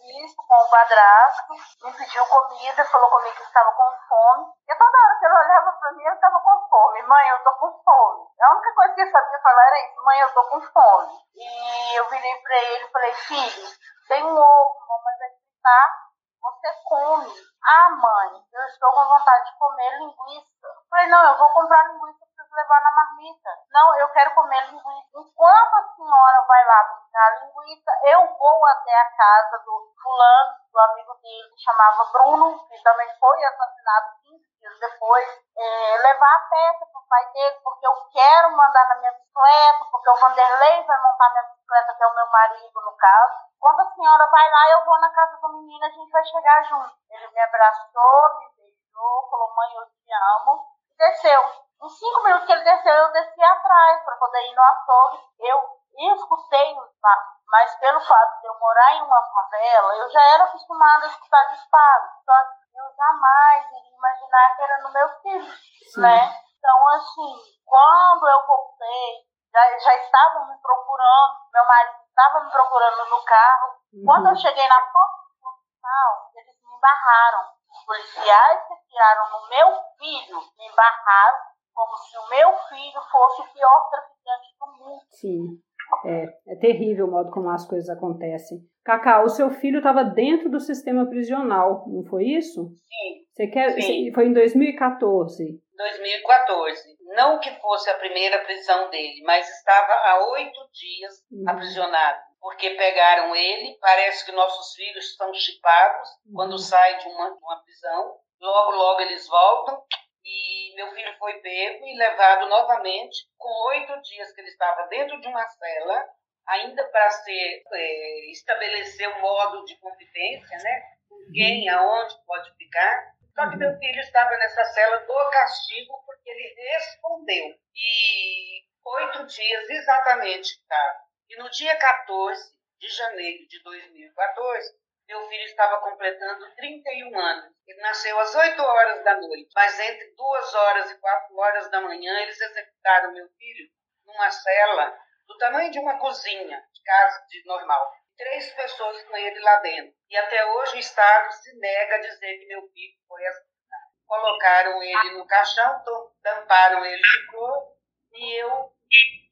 serviço 0.07 0.35
com 0.37 0.55
o 0.55 0.69
padrasto, 0.71 1.53
me 1.83 1.91
pediu 1.91 2.23
comida, 2.23 2.85
falou 2.85 3.09
comigo 3.09 3.35
que 3.35 3.43
estava 3.43 3.71
com 3.75 3.91
fome. 4.07 4.47
E 4.63 4.71
toda 4.71 5.03
hora 5.03 5.19
que 5.19 5.25
ele 5.25 5.35
olhava 5.35 5.71
para 5.75 5.91
mim, 5.91 6.03
ele 6.07 6.15
estava 6.15 6.39
com 6.39 6.69
fome. 6.69 7.03
Mãe, 7.03 7.29
eu 7.29 7.43
tô 7.43 7.51
com 7.59 7.83
fome. 7.83 8.27
A 8.39 8.53
única 8.55 8.73
coisa 8.75 8.93
que 8.95 9.01
ele 9.01 9.11
sabia 9.11 9.39
falar 9.43 9.67
era 9.67 9.79
isso: 9.83 10.05
mãe, 10.05 10.19
eu 10.21 10.33
tô 10.33 10.43
com 10.47 10.61
fome. 10.61 11.13
E 11.35 11.99
eu 11.99 12.09
virei 12.09 12.35
para 12.41 12.57
ele 12.63 12.83
e 12.85 12.91
falei: 12.91 13.13
filho, 13.13 13.67
tem 14.07 14.23
um 14.23 14.31
ovo, 14.31 14.87
mamãe 14.87 15.15
vai 15.19 15.29
fritar, 15.35 16.06
você 16.41 16.67
come. 16.85 17.27
Ah, 17.63 17.89
mãe, 17.89 18.43
eu 18.53 18.63
estou 18.65 18.91
com 18.91 19.05
vontade 19.05 19.51
de 19.51 19.57
comer 19.57 19.99
linguiça. 19.99 20.67
Falei: 20.89 21.07
não, 21.07 21.31
eu 21.31 21.37
vou 21.37 21.49
comprar 21.51 21.91
linguiça 21.91 22.25
levar 22.57 22.81
na 22.81 22.91
marmita. 22.91 23.49
Não, 23.71 23.95
eu 23.97 24.09
quero 24.09 24.33
comer 24.33 24.65
linguiça. 24.71 25.07
Enquanto 25.15 25.73
a 25.75 25.95
senhora 25.95 26.45
vai 26.47 26.65
lá 26.65 26.83
buscar 26.85 27.27
a 27.27 27.45
linguiça, 27.45 27.91
eu 28.05 28.35
vou 28.35 28.65
até 28.65 28.99
a 28.99 29.11
casa 29.11 29.59
do 29.59 29.93
fulano, 30.01 30.55
do 30.71 30.79
amigo 30.79 31.13
dele, 31.21 31.49
que 31.53 31.61
chamava 31.61 32.05
Bruno, 32.11 32.67
que 32.67 32.81
também 32.81 33.07
foi 33.19 33.43
assassinado 33.43 34.15
15 34.23 34.59
dias 34.59 34.79
depois, 34.79 35.27
é, 35.55 35.97
levar 35.97 36.35
a 36.35 36.49
peça 36.49 36.85
para 36.85 36.99
o 36.99 37.07
pai 37.07 37.25
dele, 37.31 37.59
porque 37.63 37.87
eu 37.87 37.95
quero 38.11 38.57
mandar 38.57 38.89
na 38.89 38.95
minha 38.95 39.11
bicicleta, 39.11 39.85
porque 39.91 40.09
o 40.09 40.19
Vanderlei 40.19 40.83
vai 40.83 41.01
montar 41.01 41.29
minha 41.31 41.43
bicicleta, 41.43 41.95
que 41.95 42.03
é 42.03 42.07
o 42.07 42.15
meu 42.15 42.27
marido, 42.27 42.81
no 42.81 42.97
caso. 42.97 43.47
Quando 43.59 43.81
a 43.81 43.91
senhora 43.93 44.25
vai 44.27 44.51
lá, 44.51 44.69
eu 44.71 44.85
vou 44.85 44.99
na 44.99 45.09
casa 45.11 45.37
do 45.37 45.49
menino, 45.53 45.85
a 45.85 45.89
gente 45.89 46.11
vai 46.11 46.23
chegar 46.25 46.63
junto. 46.63 46.95
Ele 47.09 47.27
me 47.27 47.39
abraçou, 47.39 48.39
me 48.39 48.49
beijou, 48.55 49.29
falou, 49.29 49.55
mãe, 49.55 49.75
eu 49.75 49.85
te 49.85 50.13
amo, 50.13 50.65
e 50.89 50.97
desceu. 50.97 51.66
Em 51.81 51.89
cinco 51.89 52.23
minutos 52.23 52.45
que 52.45 52.51
ele 52.51 52.63
desceu, 52.63 52.93
eu 52.93 53.11
desci 53.11 53.43
atrás 53.43 54.03
para 54.03 54.15
poder 54.17 54.41
ir 54.49 54.55
no 54.55 54.63
açougue. 54.63 55.19
Eu 55.39 55.77
escutei 56.15 56.73
os 56.77 56.91
passos, 57.01 57.41
mas 57.47 57.75
pelo 57.75 57.99
fato 58.01 58.41
de 58.41 58.47
eu 58.47 58.59
morar 58.59 58.93
em 58.95 59.01
uma 59.01 59.21
favela, 59.21 59.95
eu 59.95 60.09
já 60.09 60.21
era 60.33 60.43
acostumada 60.43 61.05
a 61.05 61.07
escutar 61.07 61.43
disparos. 61.49 62.09
Só 62.25 62.33
que 62.45 62.77
eu 62.79 62.95
jamais 62.95 63.65
iria 63.71 63.95
imaginar 63.95 64.55
que 64.55 64.61
era 64.61 64.81
no 64.83 64.91
meu 64.91 65.09
filho, 65.21 65.53
Sim. 65.93 66.01
né? 66.01 66.43
Então, 66.57 66.87
assim, 66.89 67.35
quando 67.65 68.27
eu 68.27 68.47
voltei, 68.47 69.27
já, 69.53 69.79
já 69.79 69.95
estavam 69.95 70.47
me 70.47 70.57
procurando, 70.61 71.35
meu 71.53 71.65
marido 71.65 71.97
estava 72.09 72.43
me 72.43 72.51
procurando 72.51 73.05
no 73.09 73.23
carro. 73.23 73.69
Uhum. 73.93 74.05
Quando 74.05 74.29
eu 74.29 74.35
cheguei 74.35 74.67
na 74.67 74.81
porta 74.81 75.17
do 75.39 75.47
hospital, 75.47 76.31
eles 76.35 76.55
me 76.63 76.79
barraram. 76.79 77.49
Os 77.69 77.85
policiais 77.85 78.67
que 78.67 78.75
tiraram 78.87 79.29
no 79.29 79.47
meu 79.47 79.79
filho 79.97 80.41
me 80.57 80.75
barraram 80.75 81.56
como 81.77 81.95
se 81.95 82.17
o 82.17 82.29
meu 82.29 82.57
filho 82.69 83.01
fosse 83.11 83.41
o 83.43 83.53
pior 83.53 83.89
traficante 83.91 84.47
do 84.59 84.83
mundo. 84.83 85.01
Sim, 85.11 85.61
é, 86.07 86.53
é 86.53 86.55
terrível 86.55 87.05
o 87.05 87.11
modo 87.11 87.29
como 87.29 87.51
as 87.51 87.67
coisas 87.67 87.87
acontecem. 87.87 88.57
Cacá, 88.83 89.21
o 89.21 89.29
seu 89.29 89.51
filho 89.51 89.77
estava 89.77 90.03
dentro 90.03 90.49
do 90.49 90.59
sistema 90.59 91.07
prisional, 91.07 91.85
não 91.87 92.03
foi 92.09 92.23
isso? 92.23 92.69
Sim. 92.69 93.25
Você 93.31 93.47
quer, 93.47 93.79
sim. 93.79 94.11
Foi 94.11 94.25
em 94.25 94.33
2014. 94.33 95.61
2014. 95.77 96.97
Não 97.15 97.39
que 97.39 97.51
fosse 97.61 97.91
a 97.91 97.99
primeira 97.99 98.43
prisão 98.43 98.89
dele, 98.89 99.21
mas 99.23 99.47
estava 99.47 99.93
há 99.93 100.29
oito 100.31 100.59
dias 100.73 101.13
uhum. 101.31 101.47
aprisionado. 101.47 102.19
Porque 102.39 102.71
pegaram 102.71 103.35
ele, 103.35 103.77
parece 103.79 104.25
que 104.25 104.31
nossos 104.31 104.73
filhos 104.73 105.05
estão 105.05 105.31
chipados 105.33 106.09
uhum. 106.25 106.33
quando 106.33 106.57
saem 106.57 106.97
de 106.97 107.07
uma, 107.07 107.37
uma 107.39 107.61
prisão. 107.63 108.15
Logo, 108.41 108.71
logo 108.71 109.01
eles 109.01 109.27
voltam 109.27 109.83
e 110.27 110.75
meu 110.75 110.93
filho 110.93 111.17
foi 111.17 111.39
pego 111.39 111.87
e 111.87 111.97
levado 111.97 112.49
novamente, 112.49 113.25
com 113.37 113.49
oito 113.69 114.01
dias 114.01 114.33
que 114.33 114.41
ele 114.41 114.49
estava 114.49 114.87
dentro 114.87 115.19
de 115.21 115.27
uma 115.27 115.47
cela, 115.47 116.05
ainda 116.45 116.83
para 116.89 117.09
ser 117.11 117.63
é, 117.73 118.31
estabelecer 118.31 119.07
o 119.07 119.17
um 119.17 119.21
modo 119.21 119.63
de 119.65 119.77
convivência, 119.79 120.57
né? 120.57 120.81
Com 121.07 121.31
quem, 121.33 121.69
aonde 121.69 122.15
pode 122.25 122.53
ficar. 122.57 123.13
Só 123.33 123.49
que 123.49 123.55
meu 123.55 123.77
filho 123.77 123.99
estava 124.01 124.31
nessa 124.31 124.65
cela 124.65 124.97
do 124.97 125.29
castigo 125.29 126.03
porque 126.05 126.29
ele 126.29 126.55
respondeu. 126.73 127.55
E 127.73 128.63
oito 128.85 129.25
dias 129.27 129.69
exatamente 129.69 130.51
estava. 130.51 130.99
E 131.29 131.37
no 131.37 131.49
dia 131.51 131.75
14 131.77 132.53
de 132.79 132.89
janeiro 132.89 133.47
de 133.47 133.63
2014, 133.63 134.75
meu 135.07 135.27
filho 135.29 135.43
estava 135.45 135.79
completando 135.79 136.55
31 136.55 137.19
anos. 137.19 137.55
Ele 137.65 137.81
nasceu 137.81 138.19
às 138.19 138.35
8 138.35 138.61
horas 138.61 139.03
da 139.03 139.15
noite, 139.19 139.49
mas 139.55 139.79
entre 139.79 140.13
2 140.15 140.53
horas 140.53 140.91
e 140.91 140.99
4 140.99 141.37
horas 141.37 141.71
da 141.71 141.81
manhã 141.81 142.19
eles 142.21 142.39
executaram 142.39 143.13
meu 143.13 143.27
filho 143.37 143.69
numa 144.05 144.29
cela 144.29 144.97
do 145.27 145.37
tamanho 145.37 145.71
de 145.71 145.79
uma 145.79 145.99
cozinha 145.99 146.61
de 146.73 146.83
casa 146.83 147.25
de 147.29 147.45
normal. 147.45 147.91
Três 148.17 148.51
pessoas 148.53 149.03
com 149.03 149.15
ele 149.15 149.39
lá 149.39 149.57
dentro. 149.59 149.93
E 150.09 150.17
até 150.17 150.45
hoje 150.45 150.77
o 150.77 150.79
Estado 150.79 151.31
se 151.33 151.55
nega 151.59 151.95
a 151.95 152.01
dizer 152.01 152.39
que 152.39 152.47
meu 152.47 152.61
filho 152.69 152.97
foi 153.07 153.25
assassinado. 153.25 153.91
Colocaram 154.07 154.81
ele 154.81 155.17
no 155.17 155.27
caixão, 155.27 155.83
tamparam 156.23 156.83
ele 156.85 157.01
de 157.01 157.27
cor 157.27 157.77
e 158.13 158.41
eu, 158.41 158.73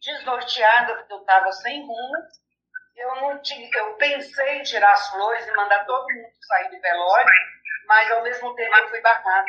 desnorteada, 0.01 0.95
porque 0.95 1.13
eu 1.13 1.21
estava 1.21 1.51
sem 1.53 1.81
rumo, 1.81 2.13
eu 2.95 3.15
não 3.15 3.41
tinha, 3.41 3.69
eu 3.77 3.93
pensei 3.95 4.57
em 4.57 4.63
tirar 4.63 4.93
as 4.93 5.09
flores 5.09 5.47
e 5.47 5.55
mandar 5.55 5.85
todo 5.85 6.13
mundo 6.13 6.27
sair 6.47 6.69
do 6.69 6.81
velório, 6.81 7.31
mas 7.87 8.11
ao 8.11 8.23
mesmo 8.23 8.55
tempo 8.55 8.75
eu 8.75 8.89
fui 8.89 9.01
barrada. 9.01 9.45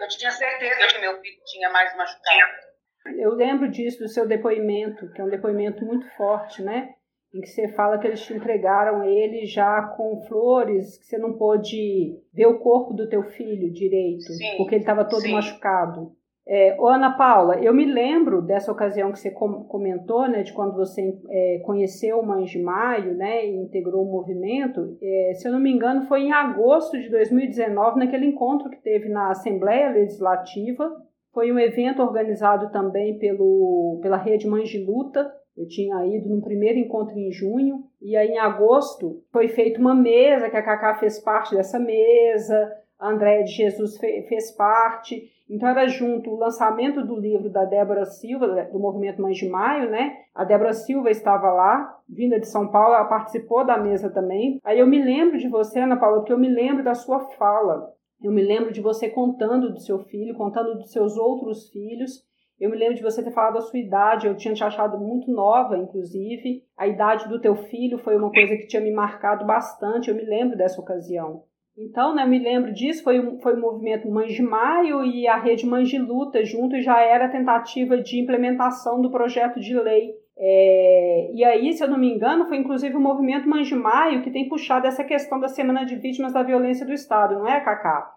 Eu 0.00 0.08
tinha 0.08 0.30
certeza 0.30 0.86
que 0.88 1.00
meu 1.00 1.20
filho 1.20 1.40
tinha 1.44 1.70
mais 1.70 1.96
machucado. 1.96 2.72
Eu 3.18 3.34
lembro 3.34 3.68
disso 3.68 3.98
do 3.98 4.08
seu 4.08 4.28
depoimento, 4.28 5.10
que 5.12 5.20
é 5.20 5.24
um 5.24 5.30
depoimento 5.30 5.84
muito 5.84 6.08
forte, 6.16 6.62
né? 6.62 6.94
Em 7.34 7.40
que 7.40 7.48
você 7.48 7.66
fala 7.72 7.98
que 7.98 8.06
eles 8.06 8.22
te 8.22 8.32
entregaram 8.32 9.04
ele 9.04 9.46
já 9.46 9.82
com 9.96 10.22
flores, 10.28 10.98
que 10.98 11.06
você 11.06 11.18
não 11.18 11.36
pôde 11.36 12.20
ver 12.32 12.46
o 12.46 12.60
corpo 12.60 12.94
do 12.94 13.08
teu 13.08 13.24
filho 13.24 13.72
direito, 13.72 14.22
sim, 14.22 14.56
porque 14.56 14.76
ele 14.76 14.82
estava 14.82 15.04
todo 15.04 15.22
sim. 15.22 15.32
machucado. 15.32 16.14
É, 16.46 16.76
Ana 16.80 17.16
Paula, 17.16 17.60
eu 17.60 17.72
me 17.72 17.84
lembro 17.84 18.42
dessa 18.42 18.72
ocasião 18.72 19.12
que 19.12 19.18
você 19.18 19.30
comentou, 19.30 20.28
né, 20.28 20.42
de 20.42 20.52
quando 20.52 20.74
você 20.74 21.16
é, 21.30 21.62
conheceu 21.64 22.18
o 22.18 22.26
Mães 22.26 22.50
de 22.50 22.60
Maio, 22.60 23.14
né, 23.14 23.46
e 23.46 23.56
integrou 23.56 24.04
o 24.04 24.10
movimento. 24.10 24.96
É, 25.00 25.34
se 25.34 25.46
eu 25.46 25.52
não 25.52 25.60
me 25.60 25.70
engano, 25.70 26.02
foi 26.02 26.22
em 26.22 26.32
agosto 26.32 26.98
de 26.98 27.08
2019, 27.08 27.98
naquele 27.98 28.26
encontro 28.26 28.68
que 28.70 28.82
teve 28.82 29.08
na 29.08 29.30
Assembleia 29.30 29.90
Legislativa. 29.90 30.90
Foi 31.32 31.52
um 31.52 31.58
evento 31.58 32.02
organizado 32.02 32.70
também 32.72 33.18
pelo, 33.18 34.00
pela 34.02 34.16
Rede 34.16 34.48
Mães 34.48 34.68
de 34.68 34.84
Luta. 34.84 35.32
Eu 35.56 35.68
tinha 35.68 36.04
ido 36.06 36.28
no 36.28 36.42
primeiro 36.42 36.78
encontro 36.78 37.16
em 37.16 37.30
junho, 37.30 37.84
e 38.00 38.16
aí 38.16 38.30
em 38.30 38.38
agosto 38.38 39.22
foi 39.30 39.48
feita 39.48 39.78
uma 39.78 39.94
mesa, 39.94 40.50
que 40.50 40.56
a 40.56 40.62
Cacá 40.62 40.94
fez 40.94 41.18
parte 41.20 41.54
dessa 41.54 41.78
mesa, 41.78 42.72
a 42.98 43.10
Andréia 43.10 43.44
de 43.44 43.52
Jesus 43.52 43.96
fez 43.98 44.50
parte. 44.56 45.30
Então 45.52 45.68
era 45.68 45.86
junto 45.86 46.30
o 46.30 46.38
lançamento 46.38 47.04
do 47.04 47.14
livro 47.14 47.50
da 47.50 47.66
Débora 47.66 48.06
Silva, 48.06 48.46
do 48.72 48.78
Movimento 48.78 49.20
Mães 49.20 49.36
de 49.36 49.46
Maio, 49.46 49.90
né? 49.90 50.16
A 50.34 50.44
Débora 50.44 50.72
Silva 50.72 51.10
estava 51.10 51.52
lá, 51.52 51.94
vinda 52.08 52.40
de 52.40 52.48
São 52.48 52.68
Paulo, 52.68 52.94
ela 52.94 53.04
participou 53.04 53.62
da 53.62 53.76
mesa 53.76 54.08
também. 54.08 54.58
Aí 54.64 54.78
eu 54.78 54.86
me 54.86 55.04
lembro 55.04 55.36
de 55.36 55.48
você, 55.48 55.80
Ana 55.80 55.98
Paula, 55.98 56.20
porque 56.20 56.32
eu 56.32 56.38
me 56.38 56.48
lembro 56.48 56.82
da 56.82 56.94
sua 56.94 57.20
fala. 57.36 57.92
Eu 58.22 58.32
me 58.32 58.40
lembro 58.40 58.72
de 58.72 58.80
você 58.80 59.10
contando 59.10 59.70
do 59.70 59.78
seu 59.78 59.98
filho, 60.04 60.34
contando 60.38 60.78
dos 60.78 60.90
seus 60.90 61.18
outros 61.18 61.68
filhos. 61.68 62.22
Eu 62.58 62.70
me 62.70 62.76
lembro 62.78 62.94
de 62.94 63.02
você 63.02 63.22
ter 63.22 63.32
falado 63.32 63.58
a 63.58 63.60
sua 63.60 63.78
idade, 63.78 64.26
eu 64.26 64.36
tinha 64.36 64.54
te 64.54 64.64
achado 64.64 64.98
muito 64.98 65.30
nova, 65.30 65.76
inclusive. 65.76 66.62
A 66.78 66.86
idade 66.86 67.28
do 67.28 67.38
teu 67.38 67.56
filho 67.56 67.98
foi 67.98 68.16
uma 68.16 68.32
coisa 68.32 68.56
que 68.56 68.68
tinha 68.68 68.80
me 68.80 68.90
marcado 68.90 69.44
bastante, 69.44 70.08
eu 70.08 70.16
me 70.16 70.24
lembro 70.24 70.56
dessa 70.56 70.80
ocasião. 70.80 71.42
Então, 71.76 72.14
né, 72.14 72.26
me 72.26 72.38
lembro 72.38 72.72
disso, 72.72 73.02
foi, 73.02 73.38
foi 73.38 73.54
o 73.54 73.60
movimento 73.60 74.10
Mães 74.10 74.34
de 74.34 74.42
Maio 74.42 75.04
e 75.04 75.26
a 75.26 75.36
Rede 75.36 75.66
Mães 75.66 75.88
de 75.88 75.98
Luta 75.98 76.44
junto 76.44 76.80
já 76.80 77.00
era 77.00 77.30
tentativa 77.30 77.96
de 77.96 78.20
implementação 78.20 79.00
do 79.00 79.10
projeto 79.10 79.58
de 79.58 79.74
lei. 79.78 80.14
É, 80.36 81.30
e 81.32 81.44
aí, 81.44 81.72
se 81.72 81.82
eu 81.82 81.88
não 81.88 81.98
me 81.98 82.12
engano, 82.12 82.46
foi 82.46 82.58
inclusive 82.58 82.94
o 82.94 83.00
movimento 83.00 83.48
Mães 83.48 83.68
de 83.68 83.74
Maio 83.74 84.22
que 84.22 84.30
tem 84.30 84.48
puxado 84.48 84.86
essa 84.86 85.04
questão 85.04 85.40
da 85.40 85.48
Semana 85.48 85.84
de 85.84 85.96
Vítimas 85.96 86.32
da 86.32 86.42
Violência 86.42 86.84
do 86.84 86.92
Estado, 86.92 87.38
não 87.38 87.48
é, 87.48 87.60
Cacá? 87.60 88.12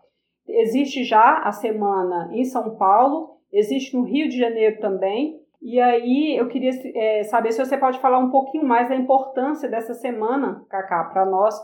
Existe 0.48 1.04
já 1.04 1.40
a 1.40 1.52
semana 1.52 2.30
em 2.34 2.44
São 2.44 2.76
Paulo, 2.76 3.38
existe 3.52 3.96
no 3.96 4.04
Rio 4.04 4.28
de 4.28 4.38
Janeiro 4.38 4.80
também, 4.80 5.40
e 5.62 5.80
aí 5.80 6.38
eu 6.38 6.48
queria 6.48 6.72
é, 6.94 7.24
saber 7.24 7.52
se 7.52 7.64
você 7.64 7.78
pode 7.78 8.00
falar 8.00 8.20
um 8.20 8.30
pouquinho 8.30 8.66
mais 8.66 8.88
da 8.88 8.96
importância 8.96 9.68
dessa 9.68 9.94
semana, 9.94 10.64
Cacá, 10.70 11.06
para 11.06 11.26
nós, 11.26 11.56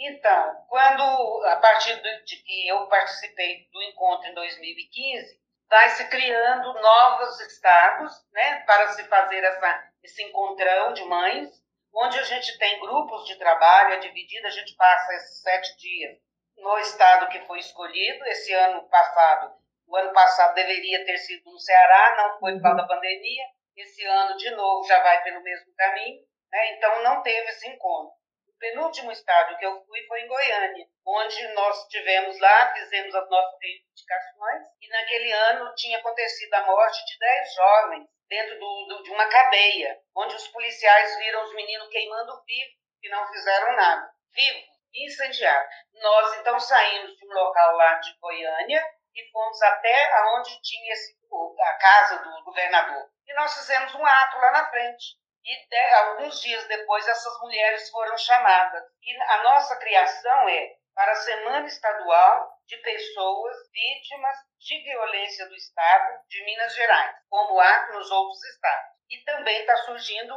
então, 0.00 0.64
quando, 0.66 1.44
a 1.44 1.56
partir 1.56 1.94
de 2.24 2.36
que 2.36 2.68
eu 2.68 2.86
participei 2.86 3.68
do 3.70 3.82
encontro 3.82 4.30
em 4.30 4.34
2015, 4.34 5.38
vai 5.68 5.90
se 5.90 6.08
criando 6.08 6.72
novos 6.72 7.38
estados, 7.40 8.10
né, 8.32 8.60
para 8.60 8.88
se 8.88 9.04
fazer 9.04 9.44
essa, 9.44 9.92
esse 10.02 10.22
encontrão 10.22 10.94
de 10.94 11.04
mães, 11.04 11.50
onde 11.94 12.18
a 12.18 12.22
gente 12.22 12.56
tem 12.58 12.80
grupos 12.80 13.26
de 13.26 13.36
trabalho, 13.36 13.92
é 13.92 13.98
dividido, 13.98 14.46
a 14.46 14.50
gente 14.50 14.74
passa 14.74 15.14
esses 15.16 15.42
sete 15.42 15.76
dias 15.76 16.16
no 16.56 16.78
estado 16.78 17.28
que 17.28 17.46
foi 17.46 17.58
escolhido. 17.58 18.24
Esse 18.26 18.54
ano 18.54 18.88
passado, 18.88 19.54
o 19.86 19.96
ano 19.96 20.14
passado 20.14 20.54
deveria 20.54 21.04
ter 21.04 21.18
sido 21.18 21.50
no 21.50 21.58
Ceará, 21.58 22.16
não 22.16 22.38
foi 22.38 22.54
por 22.54 22.62
causa 22.62 22.78
da 22.78 22.88
pandemia. 22.88 23.44
Esse 23.76 24.04
ano, 24.06 24.36
de 24.38 24.50
novo, 24.52 24.86
já 24.86 25.02
vai 25.02 25.22
pelo 25.22 25.42
mesmo 25.42 25.74
caminho, 25.76 26.22
né, 26.50 26.72
então 26.74 27.02
não 27.02 27.22
teve 27.22 27.48
esse 27.50 27.68
encontro 27.68 28.19
penúltimo 28.60 29.10
estado 29.10 29.56
que 29.56 29.64
eu 29.64 29.82
fui 29.84 30.06
foi 30.06 30.20
em 30.20 30.28
Goiânia, 30.28 30.86
onde 31.06 31.48
nós 31.54 31.88
tivemos 31.88 32.38
lá, 32.38 32.72
fizemos 32.74 33.14
as 33.14 33.28
nossas 33.28 33.58
reivindicações, 33.60 34.62
e 34.80 34.88
naquele 34.88 35.32
ano 35.32 35.74
tinha 35.74 35.98
acontecido 35.98 36.54
a 36.54 36.66
morte 36.66 37.04
de 37.06 37.18
10 37.18 37.54
jovens 37.54 38.08
dentro 38.28 38.60
do, 38.60 38.86
do, 38.86 39.02
de 39.02 39.10
uma 39.10 39.26
cadeia, 39.28 39.98
onde 40.14 40.36
os 40.36 40.46
policiais 40.48 41.18
viram 41.18 41.42
os 41.44 41.54
meninos 41.54 41.88
queimando 41.88 42.44
vivos 42.44 42.74
e 43.02 43.08
não 43.08 43.26
fizeram 43.32 43.74
nada. 43.74 44.12
Vivos, 44.32 44.68
incendiados. 44.94 45.74
Nós 45.94 46.38
então 46.38 46.60
saímos 46.60 47.16
de 47.16 47.26
um 47.26 47.32
local 47.32 47.76
lá 47.76 47.94
de 47.94 48.16
Goiânia 48.18 48.86
e 49.14 49.30
fomos 49.32 49.60
até 49.62 50.14
aonde 50.18 50.60
tinha 50.62 50.92
esse, 50.92 51.16
a 51.60 51.72
casa 51.78 52.18
do 52.18 52.44
governador. 52.44 53.10
E 53.26 53.34
nós 53.34 53.54
fizemos 53.54 53.94
um 53.94 54.06
ato 54.06 54.38
lá 54.38 54.52
na 54.52 54.70
frente 54.70 55.19
e 55.44 55.68
de, 55.68 55.94
alguns 55.94 56.40
dias 56.40 56.66
depois 56.68 57.06
essas 57.06 57.40
mulheres 57.40 57.88
foram 57.90 58.16
chamadas. 58.16 58.84
E 59.02 59.22
a 59.22 59.42
nossa 59.42 59.76
criação 59.76 60.48
é 60.48 60.74
para 60.94 61.12
a 61.12 61.16
Semana 61.16 61.66
Estadual 61.66 62.50
de 62.66 62.76
Pessoas 62.78 63.56
Vítimas 63.72 64.36
de 64.58 64.82
Violência 64.82 65.48
do 65.48 65.54
Estado 65.54 66.20
de 66.28 66.44
Minas 66.44 66.74
Gerais, 66.74 67.14
como 67.28 67.58
há 67.58 67.92
nos 67.92 68.10
outros 68.10 68.42
estados. 68.44 68.90
E 69.08 69.24
também 69.24 69.60
está 69.60 69.76
surgindo 69.78 70.34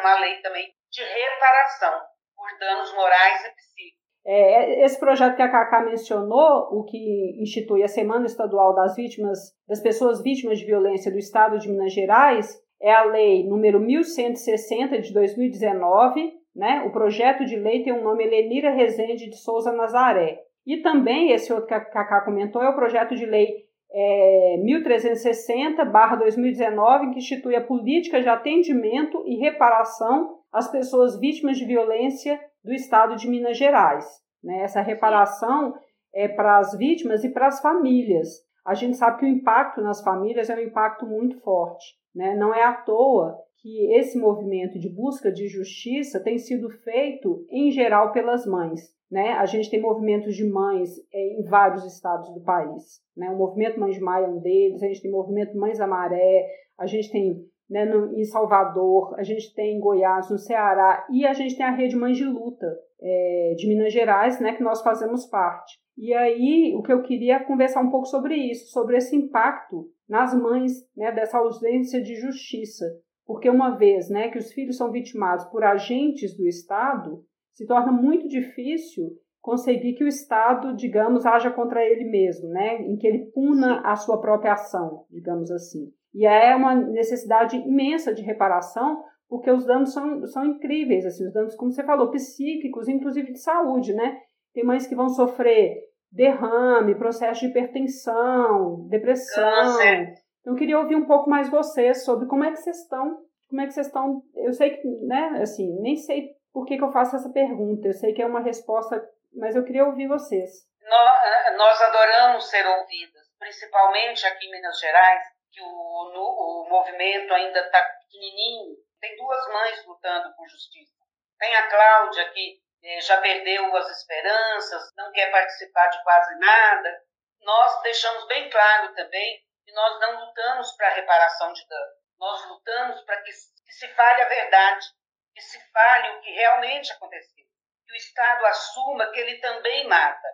uma 0.00 0.18
lei 0.20 0.40
também 0.42 0.72
de 0.90 1.02
reparação 1.02 2.02
por 2.36 2.58
danos 2.58 2.92
morais 2.94 3.44
e 3.44 3.50
psíquicos. 3.50 4.02
É, 4.24 4.84
esse 4.84 5.00
projeto 5.00 5.34
que 5.34 5.42
a 5.42 5.50
Cacá 5.50 5.80
mencionou, 5.80 6.68
o 6.70 6.84
que 6.84 7.42
institui 7.42 7.82
a 7.82 7.88
Semana 7.88 8.26
Estadual 8.26 8.72
das 8.74 8.94
Vítimas, 8.94 9.38
das 9.66 9.80
Pessoas 9.80 10.22
Vítimas 10.22 10.60
de 10.60 10.66
Violência 10.66 11.10
do 11.10 11.18
Estado 11.18 11.58
de 11.58 11.68
Minas 11.68 11.92
Gerais, 11.92 12.61
é 12.82 12.92
a 12.92 13.04
lei 13.04 13.46
número 13.46 13.78
1160 13.78 15.00
de 15.00 15.14
2019, 15.14 16.32
né? 16.54 16.82
O 16.84 16.90
projeto 16.90 17.44
de 17.44 17.56
lei 17.56 17.84
tem 17.84 17.92
o 17.92 18.02
nome 18.02 18.26
Lenira 18.26 18.72
Rezende 18.72 19.30
de 19.30 19.36
Souza 19.36 19.72
Nazaré. 19.72 20.40
E 20.66 20.78
também, 20.78 21.30
esse 21.30 21.52
outro 21.52 21.68
que 21.68 21.74
a 21.74 21.80
Cacá 21.80 22.22
comentou, 22.22 22.60
é 22.60 22.68
o 22.68 22.74
projeto 22.74 23.14
de 23.14 23.24
lei 23.24 23.48
é, 23.92 24.56
1360-2019, 24.64 27.12
que 27.12 27.18
institui 27.18 27.54
a 27.54 27.64
política 27.64 28.20
de 28.20 28.28
atendimento 28.28 29.22
e 29.26 29.36
reparação 29.36 30.40
às 30.52 30.68
pessoas 30.70 31.20
vítimas 31.20 31.56
de 31.56 31.64
violência 31.64 32.40
do 32.64 32.72
Estado 32.72 33.14
de 33.16 33.28
Minas 33.28 33.56
Gerais. 33.56 34.04
Né? 34.42 34.62
Essa 34.62 34.80
reparação 34.80 35.72
é 36.14 36.26
para 36.28 36.58
as 36.58 36.76
vítimas 36.76 37.22
e 37.22 37.30
para 37.30 37.46
as 37.46 37.60
famílias. 37.60 38.28
A 38.64 38.74
gente 38.74 38.96
sabe 38.96 39.18
que 39.18 39.24
o 39.24 39.28
impacto 39.28 39.80
nas 39.80 40.02
famílias 40.02 40.50
é 40.50 40.56
um 40.56 40.60
impacto 40.60 41.06
muito 41.06 41.38
forte. 41.40 42.01
Né? 42.14 42.34
Não 42.36 42.54
é 42.54 42.62
à 42.62 42.74
toa 42.74 43.38
que 43.58 43.94
esse 43.94 44.18
movimento 44.18 44.78
de 44.78 44.88
busca 44.88 45.30
de 45.30 45.46
justiça 45.46 46.22
tem 46.22 46.36
sido 46.38 46.68
feito, 46.68 47.46
em 47.50 47.70
geral, 47.70 48.12
pelas 48.12 48.44
mães. 48.44 48.80
Né? 49.10 49.32
A 49.32 49.46
gente 49.46 49.70
tem 49.70 49.80
movimentos 49.80 50.34
de 50.34 50.44
mães 50.44 50.90
é, 51.12 51.38
em 51.38 51.44
vários 51.44 51.84
estados 51.84 52.32
do 52.34 52.40
país. 52.40 53.00
Né? 53.16 53.30
O 53.30 53.36
movimento 53.36 53.78
Mães 53.78 53.94
de 53.94 54.00
Maia 54.00 54.24
é 54.24 54.28
um 54.28 54.40
deles, 54.40 54.82
a 54.82 54.86
gente 54.86 55.02
tem 55.02 55.10
movimento 55.10 55.56
Mães 55.56 55.78
da 55.78 55.86
Maré, 55.86 56.48
a 56.78 56.86
gente 56.86 57.12
tem 57.12 57.36
né, 57.72 57.84
no, 57.84 58.18
em 58.18 58.24
Salvador, 58.24 59.14
a 59.18 59.22
gente 59.22 59.54
tem 59.54 59.76
em 59.76 59.80
Goiás, 59.80 60.30
no 60.30 60.38
Ceará, 60.38 61.06
e 61.10 61.26
a 61.26 61.32
gente 61.32 61.56
tem 61.56 61.64
a 61.64 61.70
Rede 61.70 61.96
Mães 61.96 62.16
de 62.16 62.24
Luta 62.24 62.66
é, 63.00 63.54
de 63.56 63.66
Minas 63.66 63.92
Gerais, 63.92 64.40
né, 64.40 64.54
que 64.54 64.62
nós 64.62 64.82
fazemos 64.82 65.26
parte. 65.26 65.80
E 65.96 66.12
aí, 66.14 66.74
o 66.76 66.82
que 66.82 66.92
eu 66.92 67.02
queria 67.02 67.44
conversar 67.44 67.82
um 67.82 67.90
pouco 67.90 68.06
sobre 68.06 68.34
isso, 68.34 68.70
sobre 68.72 68.96
esse 68.96 69.14
impacto 69.14 69.86
nas 70.12 70.34
mães 70.34 70.72
né, 70.94 71.10
dessa 71.10 71.38
ausência 71.38 72.02
de 72.02 72.14
justiça. 72.16 72.84
Porque 73.24 73.48
uma 73.48 73.78
vez 73.78 74.10
né, 74.10 74.28
que 74.28 74.36
os 74.36 74.52
filhos 74.52 74.76
são 74.76 74.92
vitimados 74.92 75.46
por 75.46 75.64
agentes 75.64 76.36
do 76.36 76.46
Estado, 76.46 77.24
se 77.54 77.64
torna 77.64 77.90
muito 77.90 78.28
difícil 78.28 79.08
conseguir 79.40 79.94
que 79.94 80.04
o 80.04 80.08
Estado, 80.08 80.76
digamos, 80.76 81.24
haja 81.24 81.50
contra 81.50 81.82
ele 81.82 82.04
mesmo, 82.04 82.50
né, 82.50 82.82
em 82.82 82.96
que 82.98 83.06
ele 83.06 83.30
puna 83.34 83.80
a 83.80 83.96
sua 83.96 84.20
própria 84.20 84.52
ação, 84.52 85.06
digamos 85.10 85.50
assim. 85.50 85.90
E 86.12 86.26
é 86.26 86.54
uma 86.54 86.74
necessidade 86.74 87.56
imensa 87.56 88.12
de 88.12 88.20
reparação, 88.20 89.02
porque 89.30 89.50
os 89.50 89.64
danos 89.64 89.94
são, 89.94 90.26
são 90.26 90.44
incríveis, 90.44 91.06
assim, 91.06 91.26
os 91.26 91.32
danos, 91.32 91.56
como 91.56 91.72
você 91.72 91.82
falou, 91.84 92.10
psíquicos, 92.10 92.86
inclusive 92.86 93.32
de 93.32 93.40
saúde, 93.40 93.94
né? 93.94 94.18
Tem 94.52 94.62
mães 94.62 94.86
que 94.86 94.94
vão 94.94 95.08
sofrer 95.08 95.74
derrame, 96.12 96.94
processo 96.94 97.40
de 97.40 97.46
hipertensão, 97.46 98.86
depressão, 98.88 99.50
câncer. 99.50 100.14
Então, 100.40 100.52
eu 100.52 100.56
queria 100.56 100.78
ouvir 100.78 100.96
um 100.96 101.06
pouco 101.06 101.30
mais 101.30 101.48
vocês 101.50 102.04
sobre 102.04 102.28
como 102.28 102.44
é 102.44 102.50
que 102.50 102.56
vocês 102.56 102.78
estão, 102.82 103.18
como 103.48 103.60
é 103.62 103.66
que 103.66 103.72
vocês 103.72 103.86
estão. 103.86 104.22
Eu 104.36 104.52
sei 104.52 104.76
que, 104.76 104.88
né, 105.06 105.40
assim, 105.42 105.80
nem 105.80 105.96
sei 105.96 106.28
por 106.52 106.66
que, 106.66 106.76
que 106.76 106.84
eu 106.84 106.92
faço 106.92 107.16
essa 107.16 107.32
pergunta, 107.32 107.88
eu 107.88 107.94
sei 107.94 108.12
que 108.12 108.20
é 108.20 108.26
uma 108.26 108.40
resposta, 108.40 109.02
mas 109.34 109.56
eu 109.56 109.64
queria 109.64 109.86
ouvir 109.86 110.06
vocês. 110.06 110.50
Nós, 110.82 111.56
nós 111.56 111.80
adoramos 111.80 112.50
ser 112.50 112.66
ouvidas, 112.66 113.22
principalmente 113.38 114.26
aqui 114.26 114.46
em 114.46 114.50
Minas 114.50 114.78
Gerais, 114.78 115.22
que 115.50 115.62
o, 115.62 115.66
o 115.66 116.68
movimento 116.68 117.32
ainda 117.32 117.60
está 117.60 117.80
pequenininho. 117.82 118.76
Tem 119.00 119.16
duas 119.16 119.48
mães 119.52 119.86
lutando 119.86 120.34
por 120.36 120.46
justiça. 120.48 120.92
Tem 121.38 121.54
a 121.56 121.68
Cláudia, 121.68 122.30
que 122.30 122.40
eh, 122.50 122.71
já 123.00 123.20
perdeu 123.20 123.76
as 123.76 123.88
esperanças, 123.90 124.92
não 124.96 125.12
quer 125.12 125.30
participar 125.30 125.86
de 125.88 126.02
quase 126.02 126.38
nada. 126.38 127.02
Nós 127.40 127.82
deixamos 127.82 128.26
bem 128.26 128.50
claro 128.50 128.94
também 128.94 129.44
que 129.64 129.72
nós 129.72 130.00
não 130.00 130.24
lutamos 130.24 130.72
para 130.72 130.94
reparação 130.94 131.52
de 131.52 131.66
dano. 131.66 131.92
Nós 132.18 132.44
lutamos 132.46 133.00
para 133.02 133.22
que, 133.22 133.30
que 133.30 133.72
se 133.72 133.88
fale 133.94 134.22
a 134.22 134.28
verdade, 134.28 134.86
que 135.34 135.40
se 135.40 135.60
fale 135.72 136.10
o 136.10 136.20
que 136.20 136.30
realmente 136.32 136.92
aconteceu. 136.92 137.44
Que 137.86 137.92
o 137.92 137.96
Estado 137.96 138.46
assuma 138.46 139.10
que 139.12 139.20
ele 139.20 139.38
também 139.38 139.86
mata. 139.86 140.28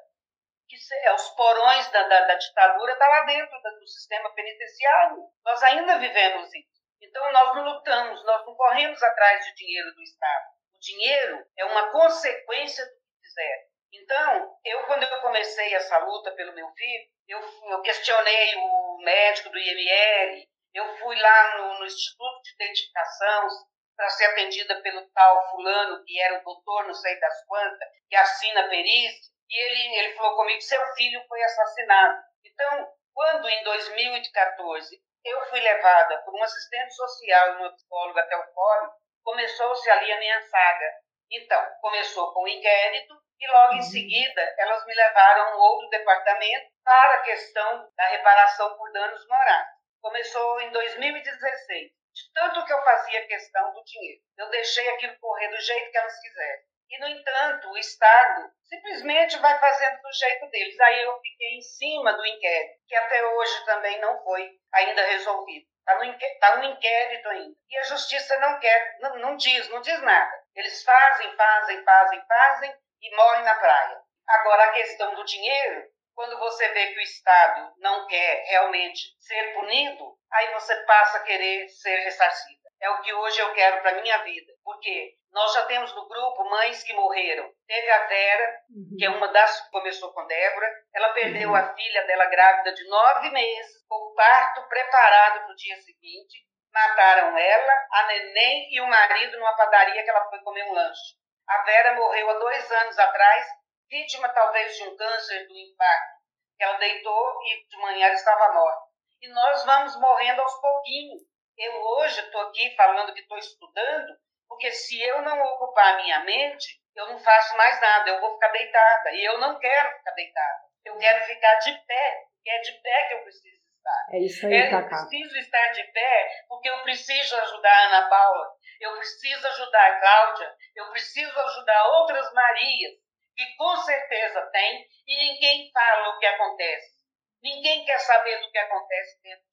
Que 0.69 0.77
é, 1.05 1.15
os 1.15 1.29
porões 1.31 1.91
da, 1.91 2.03
da, 2.03 2.21
da 2.27 2.35
ditadura 2.35 2.93
estão 2.93 3.09
tá 3.09 3.15
lá 3.15 3.25
dentro 3.25 3.63
do 3.63 3.89
sistema 3.89 4.35
penitenciário. 4.35 5.25
Nós 5.45 5.63
ainda 5.63 5.99
vivemos 5.99 6.49
isso. 6.55 6.79
Então 7.01 7.33
nós 7.33 7.57
não 7.57 7.65
lutamos, 7.65 8.25
nós 8.25 8.47
não 8.47 8.55
corremos 8.55 9.03
atrás 9.03 9.45
de 9.47 9.55
dinheiro 9.55 9.95
do 9.95 10.03
Estado. 10.03 10.58
Dinheiro 10.81 11.45
é 11.57 11.65
uma 11.65 11.91
consequência 11.91 12.85
do 12.85 12.93
que 12.93 13.27
fizeram. 13.27 13.69
Então, 13.93 14.59
eu 14.65 14.87
quando 14.87 15.03
eu 15.03 15.21
comecei 15.21 15.75
essa 15.75 15.99
luta 15.99 16.31
pelo 16.33 16.55
meu 16.55 16.69
filho, 16.73 17.09
eu, 17.27 17.41
eu 17.71 17.83
questionei 17.83 18.55
o 18.57 18.99
médico 19.03 19.51
do 19.51 19.59
IML, 19.59 20.49
eu 20.75 20.97
fui 20.99 21.19
lá 21.19 21.57
no, 21.57 21.79
no 21.81 21.87
Instituto 21.87 22.43
de 22.43 22.55
Identificação 22.55 23.49
para 23.97 24.11
ser 24.11 24.27
atendida 24.27 24.81
pelo 24.81 25.09
tal 25.11 25.51
fulano, 25.51 26.05
que 26.05 26.21
era 26.21 26.39
o 26.39 26.45
doutor, 26.45 26.87
não 26.87 26.95
sei 26.95 27.19
das 27.19 27.45
quantas, 27.47 27.89
que 28.09 28.15
assina 28.15 28.69
perícia, 28.69 29.33
e 29.51 29.57
ele, 29.57 29.97
ele 29.99 30.15
falou 30.15 30.37
comigo, 30.37 30.61
seu 30.61 30.81
filho 30.95 31.25
foi 31.27 31.43
assassinado. 31.43 32.23
Então, 32.45 32.93
quando 33.13 33.49
em 33.49 33.65
2014 33.65 35.03
eu 35.25 35.47
fui 35.47 35.61
levada 35.61 36.23
por 36.23 36.35
um 36.35 36.43
assistente 36.43 36.95
social 36.95 37.49
e 37.49 37.57
uma 37.57 37.73
psicóloga 37.73 38.21
até 38.21 38.37
o 38.37 38.53
fórum, 38.55 38.91
começou-se 39.29 39.91
ali 39.91 40.11
a 40.11 40.19
minha 40.19 40.41
saga. 40.41 40.93
Então, 41.31 41.63
começou 41.83 42.33
com 42.33 42.45
o 42.45 42.49
inquérito 42.49 43.15
e 43.39 43.47
logo 43.47 43.75
em 43.75 43.77
uhum. 43.77 43.83
seguida 43.83 44.55
elas 44.57 44.87
me 44.87 44.95
levaram 44.95 45.43
a 45.43 45.57
um 45.57 45.61
outro 45.61 45.89
departamento 45.91 46.71
para 46.83 47.13
a 47.13 47.23
questão 47.23 47.93
da 47.95 48.07
reparação 48.07 48.75
por 48.79 48.91
danos 48.91 49.27
morais. 49.29 49.69
Começou 50.01 50.63
em 50.63 50.71
2016. 50.71 51.91
De 51.91 52.33
tanto 52.33 52.65
que 52.65 52.73
eu 52.73 52.83
fazia 52.83 53.27
questão 53.27 53.75
do 53.75 53.85
dinheiro, 53.85 54.21
eu 54.39 54.49
deixei 54.49 54.89
aquilo 54.89 55.19
correr 55.21 55.49
do 55.49 55.61
jeito 55.61 55.91
que 55.91 55.99
elas 55.99 56.19
quiserem. 56.21 56.63
E, 56.89 56.99
no 56.99 57.09
entanto, 57.09 57.69
o 57.69 57.77
Estado 57.77 58.51
simplesmente 58.65 59.39
vai 59.41 59.61
fazendo 59.61 60.01
do 60.01 60.11
jeito 60.11 60.49
deles. 60.49 60.81
Aí 60.81 61.03
eu 61.03 61.21
fiquei 61.21 61.59
em 61.59 61.61
cima 61.61 62.15
do 62.15 62.25
inquérito, 62.25 62.81
que 62.89 62.97
até 62.97 63.23
hoje 63.27 63.65
também 63.67 64.01
não 64.01 64.25
foi 64.25 64.51
ainda 64.73 65.03
resolvido. 65.03 65.67
Está 65.89 66.05
no, 66.05 66.19
tá 66.39 66.57
no 66.57 66.65
inquérito 66.65 67.29
ainda. 67.31 67.57
E 67.71 67.79
a 67.79 67.85
justiça 67.85 68.39
não 68.41 68.61
quer, 68.61 68.99
não, 69.01 69.17
não 69.21 69.37
diz, 69.37 69.69
não 69.71 69.81
diz 69.81 69.99
nada. 70.03 70.45
Eles 70.55 70.83
fazem, 70.83 71.35
fazem, 71.35 71.83
fazem, 71.83 72.27
fazem 72.27 72.75
e 73.01 73.17
morrem 73.17 73.45
na 73.45 73.55
praia. 73.55 73.99
Agora, 74.29 74.65
a 74.65 74.73
questão 74.73 75.15
do 75.15 75.25
dinheiro, 75.25 75.89
quando 76.15 76.39
você 76.39 76.69
vê 76.69 76.89
que 76.89 76.99
o 76.99 77.03
Estado 77.03 77.73
não 77.79 78.07
quer 78.07 78.45
realmente 78.49 79.01
ser 79.19 79.55
punido, 79.55 80.19
aí 80.31 80.53
você 80.53 80.77
passa 80.85 81.19
a 81.19 81.23
querer 81.23 81.67
ser 81.71 81.97
ressarcido. 82.01 82.58
É 82.81 82.91
o 82.91 83.01
que 83.01 83.13
hoje 83.13 83.41
eu 83.41 83.53
quero 83.55 83.83
para 83.83 84.01
minha 84.01 84.19
vida. 84.19 84.53
Porque 84.65 85.15
nós 85.33 85.53
já 85.53 85.67
temos 85.67 85.95
no 85.95 86.09
grupo 86.09 86.49
mães 86.49 86.83
que 86.85 86.93
morreram. 86.93 87.51
Teve 87.67 87.91
a 87.91 88.07
Vera, 88.07 88.61
uhum. 88.71 88.97
que 88.99 89.05
é 89.05 89.11
uma 89.11 89.29
das 89.29 89.65
que 89.65 89.71
começou 89.71 90.13
com 90.13 90.27
Débora. 90.27 90.71
Ela 90.95 91.13
perdeu 91.13 91.51
uhum. 91.51 91.57
a 91.57 91.75
filha 91.75 92.07
dela 92.07 92.27
grávida 92.27 92.73
de 92.73 92.89
nove 92.89 93.31
meses, 93.31 93.85
com 93.89 93.97
o 93.97 94.15
parto 94.15 94.69
preparado 94.69 95.45
para 95.45 95.53
o 95.53 95.57
dia 95.57 95.77
seguinte. 95.77 96.47
Mataram 96.73 97.37
ela, 97.37 97.87
a 97.93 98.07
neném 98.07 98.69
e 98.73 98.81
o 98.81 98.87
marido 98.87 99.39
numa 99.39 99.57
padaria 99.57 100.03
que 100.05 100.11
ela 100.11 100.29
foi 100.29 100.39
comer 100.41 100.65
um 100.65 100.73
lanche. 100.73 101.17
A 101.49 101.63
Vera 101.63 101.95
morreu 101.95 102.31
há 102.31 102.35
dois 102.35 102.71
anos 102.71 102.99
atrás, 102.99 103.47
vítima 103.89 104.29
talvez 104.29 104.77
de 104.77 104.85
um 104.85 104.97
câncer 104.97 105.47
do 105.49 105.57
impacto. 105.57 106.19
Ela 106.61 106.77
deitou 106.79 107.39
e 107.45 107.67
de 107.69 107.77
manhã 107.79 108.07
ela 108.07 108.15
estava 108.15 108.53
morta. 108.53 108.89
E 109.21 109.29
nós 109.29 109.65
vamos 109.65 109.99
morrendo 109.99 110.43
aos 110.43 110.61
pouquinhos. 110.61 111.23
Eu 111.59 111.83
hoje 111.83 112.21
estou 112.21 112.41
aqui 112.43 112.75
falando 112.77 113.13
que 113.13 113.21
estou 113.21 113.37
estudando, 113.37 114.17
porque 114.49 114.71
se 114.71 115.01
eu 115.03 115.23
não 115.23 115.43
ocupar 115.43 115.95
a 115.95 115.97
minha 116.03 116.21
mente, 116.21 116.81
eu 116.95 117.09
não 117.09 117.19
faço 117.19 117.57
mais 117.57 117.81
nada, 117.81 118.11
eu 118.11 118.21
vou 118.21 118.35
ficar 118.35 118.49
deitada. 118.49 119.11
E 119.11 119.25
eu 119.25 119.39
não 119.39 119.59
quero 119.59 119.99
ficar 119.99 120.13
deitada. 120.13 120.69
Eu 120.85 120.97
quero 120.99 121.25
ficar 121.27 121.55
de 121.57 121.73
pé, 121.85 122.25
porque 122.33 122.51
é 122.51 122.61
de 122.61 122.73
pé 122.81 123.09
que 123.09 123.15
eu 123.15 123.23
preciso 123.23 123.59
estar. 123.77 124.07
É 124.13 124.19
isso 124.19 124.47
aí, 124.47 124.73
Eu 124.73 124.89
preciso 124.89 125.37
estar 125.37 125.69
de 125.73 125.85
pé 125.93 126.45
porque 126.49 126.69
eu 126.69 126.83
preciso 126.83 127.37
ajudar 127.37 127.73
a 127.73 127.87
Ana 127.87 128.09
Paula, 128.09 128.55
eu 128.81 128.97
preciso 128.97 129.47
ajudar 129.49 129.87
a 129.87 130.01
Cláudia, 130.01 130.55
eu 130.77 130.91
preciso 130.91 131.41
ajudar 131.41 131.89
outras 131.89 132.33
Marias, 132.33 132.95
que 133.37 133.57
com 133.57 133.77
certeza 133.79 134.47
tem, 134.53 134.87
e 135.07 135.17
ninguém 135.17 135.71
fala 135.73 136.11
o 136.11 136.19
que 136.19 136.27
acontece. 136.27 136.99
Ninguém 137.43 137.85
quer 137.85 137.99
saber 138.01 138.41
do 138.41 138.51
que 138.51 138.59
acontece 138.59 139.23
dentro. 139.23 139.48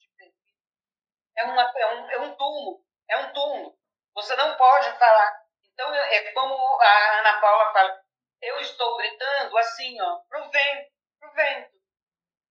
É, 1.37 1.43
uma, 1.43 1.73
é, 1.75 1.95
um, 1.95 2.11
é 2.11 2.19
um 2.19 2.35
túmulo, 2.35 2.81
é 3.09 3.17
um 3.17 3.33
túmulo. 3.33 3.77
Você 4.15 4.35
não 4.35 4.55
pode 4.55 4.97
falar. 4.97 5.45
Então, 5.73 5.93
é 5.93 6.31
como 6.31 6.53
a 6.81 7.19
Ana 7.19 7.41
Paula 7.41 7.73
fala, 7.73 8.01
eu 8.41 8.59
estou 8.59 8.97
gritando 8.97 9.57
assim, 9.57 10.01
ó, 10.01 10.19
pro 10.29 10.49
vento, 10.49 10.91
pro 11.19 11.33
vento. 11.33 11.75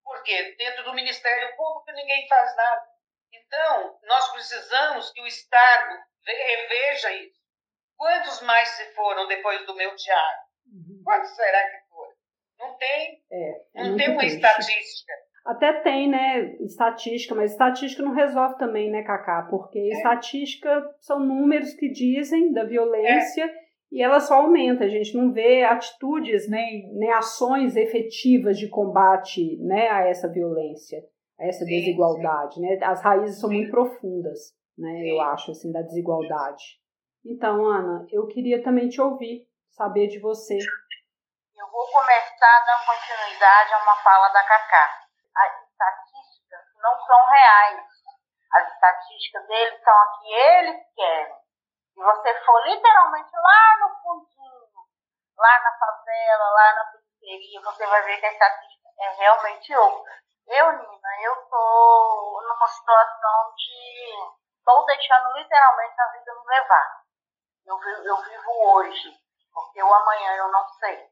Por 0.02 0.22
quê? 0.22 0.54
Dentro 0.58 0.84
do 0.84 0.92
Ministério 0.92 1.56
Público 1.56 1.92
ninguém 1.92 2.28
faz 2.28 2.54
nada. 2.56 2.86
Então, 3.32 3.98
nós 4.02 4.30
precisamos 4.32 5.10
que 5.12 5.20
o 5.20 5.26
Estado 5.26 6.04
reveja 6.26 7.12
isso. 7.12 7.40
Quantos 7.96 8.42
mais 8.42 8.68
se 8.70 8.94
foram 8.94 9.26
depois 9.26 9.64
do 9.66 9.74
meu 9.74 9.94
diário? 9.94 10.44
Uhum. 10.66 11.02
Quantos 11.04 11.30
será 11.34 11.70
que 11.70 11.88
foram? 11.88 12.14
Não 12.58 12.76
tem, 12.76 13.24
é, 13.30 13.50
é 13.74 13.84
não 13.84 13.96
tem 13.96 14.10
uma 14.10 14.18
triste. 14.18 14.36
estatística. 14.36 15.12
Até 15.44 15.74
tem, 15.82 16.08
né, 16.08 16.56
estatística, 16.60 17.34
mas 17.34 17.52
estatística 17.52 18.02
não 18.02 18.14
resolve 18.14 18.56
também, 18.56 18.90
né, 18.90 19.02
Cacá? 19.02 19.46
Porque 19.50 19.78
é. 19.78 19.88
estatística 19.88 20.82
são 21.00 21.20
números 21.20 21.74
que 21.74 21.90
dizem 21.90 22.50
da 22.50 22.64
violência 22.64 23.44
é. 23.44 23.54
e 23.92 24.02
ela 24.02 24.20
só 24.20 24.36
aumenta. 24.36 24.84
A 24.84 24.88
gente 24.88 25.14
não 25.14 25.32
vê 25.32 25.62
atitudes, 25.62 26.48
né, 26.48 26.64
nem 26.94 27.12
ações 27.12 27.76
efetivas 27.76 28.58
de 28.58 28.70
combate, 28.70 29.58
né, 29.58 29.90
a 29.90 30.08
essa 30.08 30.32
violência, 30.32 31.04
a 31.38 31.44
essa 31.46 31.62
sim, 31.66 31.76
desigualdade, 31.76 32.54
sim. 32.54 32.62
né? 32.62 32.78
As 32.82 33.02
raízes 33.02 33.38
são 33.38 33.50
sim. 33.50 33.56
muito 33.56 33.70
profundas, 33.70 34.54
né, 34.78 35.02
eu 35.04 35.20
acho, 35.20 35.50
assim, 35.50 35.70
da 35.70 35.82
desigualdade. 35.82 36.64
Então, 37.22 37.66
Ana, 37.66 38.06
eu 38.10 38.26
queria 38.28 38.62
também 38.62 38.88
te 38.88 38.98
ouvir, 38.98 39.46
saber 39.68 40.06
de 40.06 40.18
você. 40.20 40.54
Eu 40.54 41.70
vou 41.70 41.86
começar 41.92 42.64
dando 42.64 42.86
continuidade 42.86 43.74
a 43.74 43.82
uma 43.82 43.96
fala 44.02 44.28
da 44.32 44.42
Cacá 44.42 45.03
são 47.06 47.26
reais. 47.26 47.84
As 48.52 48.72
estatísticas 48.72 49.46
deles 49.46 49.82
são 49.82 49.94
a 49.94 50.18
que 50.18 50.32
eles 50.32 50.94
querem. 50.94 51.36
Se 51.94 52.02
você 52.02 52.44
for 52.44 52.62
literalmente 52.64 53.30
lá 53.36 53.78
no 53.80 53.96
fundinho, 54.02 54.68
lá 55.36 55.60
na 55.60 55.78
favela, 55.78 56.50
lá 56.50 56.74
na 56.74 56.84
periferia, 56.92 57.60
você 57.62 57.86
vai 57.86 58.02
ver 58.02 58.18
que 58.18 58.26
a 58.26 58.32
estatística 58.32 58.88
é 58.98 59.08
realmente 59.14 59.76
outra. 59.76 60.12
Eu, 60.46 60.72
Nina, 60.72 61.08
eu 61.22 61.34
estou 61.42 62.42
numa 62.42 62.66
situação 62.68 63.54
de. 63.56 64.44
Estou 64.58 64.84
deixando 64.86 65.32
literalmente 65.32 66.00
a 66.00 66.12
vida 66.12 66.34
me 66.34 66.46
levar. 66.46 67.04
Eu, 67.66 67.78
eu 68.04 68.16
vivo 68.22 68.50
hoje, 68.72 69.16
porque 69.52 69.82
o 69.82 69.94
amanhã 69.94 70.36
eu 70.36 70.48
não 70.48 70.68
sei. 70.68 71.08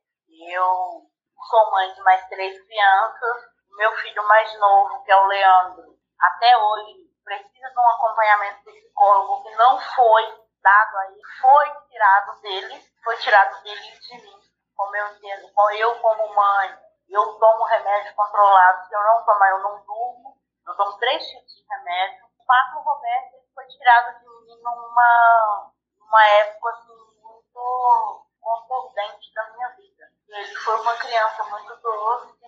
Eu 0.49 1.03
sou 1.49 1.71
mãe 1.71 1.93
de 1.95 2.01
mais 2.03 2.27
três 2.29 2.63
crianças, 2.67 3.52
meu 3.77 3.93
filho 3.99 4.27
mais 4.29 4.59
novo, 4.59 5.03
que 5.05 5.11
é 5.11 5.17
o 5.17 5.27
Leandro, 5.27 5.99
até 6.21 6.57
hoje 6.57 7.11
precisa 7.25 7.71
de 7.71 7.79
um 7.79 7.89
acompanhamento 7.89 8.65
psicólogo 8.65 9.43
que 9.43 9.55
não 9.57 9.81
foi 9.81 10.43
dado 10.63 10.99
aí, 10.99 11.21
foi 11.41 11.71
tirado 11.89 12.41
dele, 12.41 12.83
foi 13.03 13.17
tirado 13.19 13.63
dele 13.63 13.81
de 13.81 14.23
mim, 14.23 14.41
como 14.77 14.97
eu 14.97 15.07
entendo, 15.09 15.53
eu 15.77 16.01
como 16.01 16.35
mãe, 16.35 16.79
eu 17.09 17.39
tomo 17.39 17.65
remédio 17.65 18.15
controlado, 18.15 18.87
se 18.87 18.95
eu 18.95 19.03
não 19.03 19.25
tomar 19.25 19.51
eu 19.51 19.59
não 19.61 19.85
durmo, 19.85 20.37
eu 20.67 20.75
tomo 20.77 20.99
três 20.99 21.25
tipos 21.27 21.55
de 21.55 21.65
remédio. 21.69 22.25
O 22.39 22.45
Pato 22.47 22.79
Roberto 22.79 23.37
foi 23.55 23.67
tirado 23.67 24.19
de 24.19 24.27
mim 24.27 24.61
numa, 24.63 25.73
numa 25.99 26.27
época 26.27 26.71
assim, 26.71 26.97
muito 27.23 28.27
contundente 28.41 29.33
da 29.35 29.51
minha 29.51 29.69
vida. 29.71 30.09
Ele 30.29 30.55
foi 30.57 30.81
uma 30.81 30.97
criança 30.97 31.45
muito 31.45 31.77
doce, 31.77 32.42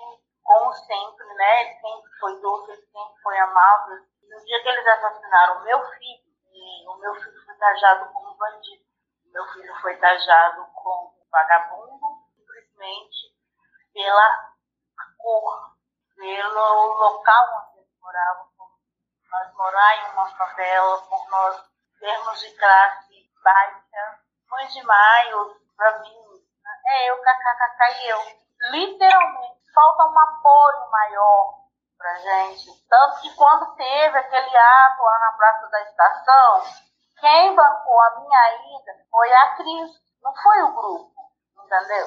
como 0.45 0.73
sempre, 0.75 1.27
né? 1.35 1.63
Ele 1.63 1.81
sempre 1.81 2.11
foi 2.21 2.41
doce, 2.41 2.73
ele 2.73 2.87
sempre 2.87 3.23
foi 3.23 3.39
amável. 3.39 3.97
no 4.23 4.45
dia 4.45 4.63
que 4.63 4.69
eles 4.69 4.87
assassinaram 4.87 5.59
o 5.59 5.65
meu 5.65 5.83
filho, 5.93 6.25
o 6.87 6.97
meu 6.99 7.15
filho 7.15 7.45
foi 7.45 7.55
tajado 7.57 8.13
como 8.13 8.37
bandido, 8.37 8.85
o 9.27 9.33
meu 9.33 9.47
filho 9.49 9.75
foi 9.81 9.97
tajado 9.97 10.67
como 10.75 11.15
vagabundo, 11.31 12.07
simplesmente 12.37 13.35
pela 13.93 14.55
cor, 15.19 15.77
pelo 16.17 16.95
local 16.95 17.69
onde 17.69 17.79
eles 17.81 17.99
moravam, 18.01 18.49
por 18.57 18.71
nós 19.31 19.55
morar 19.55 19.97
em 19.97 20.13
uma 20.13 20.29
favela, 20.37 20.99
por 21.03 21.31
nós 21.31 21.65
termos 21.99 22.41
de 22.41 22.55
classe 22.57 23.31
baixa. 23.43 24.21
Mãe 24.51 24.67
de 24.69 24.83
Maio, 24.83 25.61
para 25.77 25.99
mim, 26.01 26.45
é 26.87 27.11
eu, 27.11 27.17
KKK 27.17 28.05
e 28.05 28.09
eu. 28.09 28.45
Literalmente, 28.71 29.54
falta 29.75 30.05
um 30.05 30.19
apoio 30.19 30.91
maior 30.91 31.65
pra 31.99 32.15
gente. 32.15 32.71
Tanto 32.89 33.21
que 33.21 33.35
quando 33.35 33.75
teve 33.75 34.19
aquele 34.19 34.57
ato 34.57 35.03
lá 35.03 35.19
na 35.19 35.33
Praça 35.33 35.69
da 35.69 35.83
Estação, 35.83 36.63
quem 37.19 37.55
bancou 37.57 38.01
a 38.01 38.21
minha 38.21 38.79
ida 38.79 38.93
foi 39.11 39.33
a 39.33 39.57
Cris, 39.57 39.91
não 40.23 40.35
foi 40.35 40.63
o 40.63 40.75
grupo, 40.75 41.33
entendeu? 41.65 42.07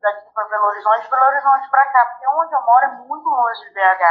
Daqui 0.00 0.30
para 0.32 0.48
Belo 0.48 0.66
Horizonte, 0.66 1.08
Belo 1.08 1.24
Horizonte 1.26 1.70
para 1.70 1.92
cá, 1.92 2.06
porque 2.06 2.26
onde 2.28 2.54
eu 2.54 2.62
moro 2.62 2.84
é 2.84 2.88
muito 2.88 3.28
longe 3.28 3.60
de 3.60 3.74
BH. 3.74 4.04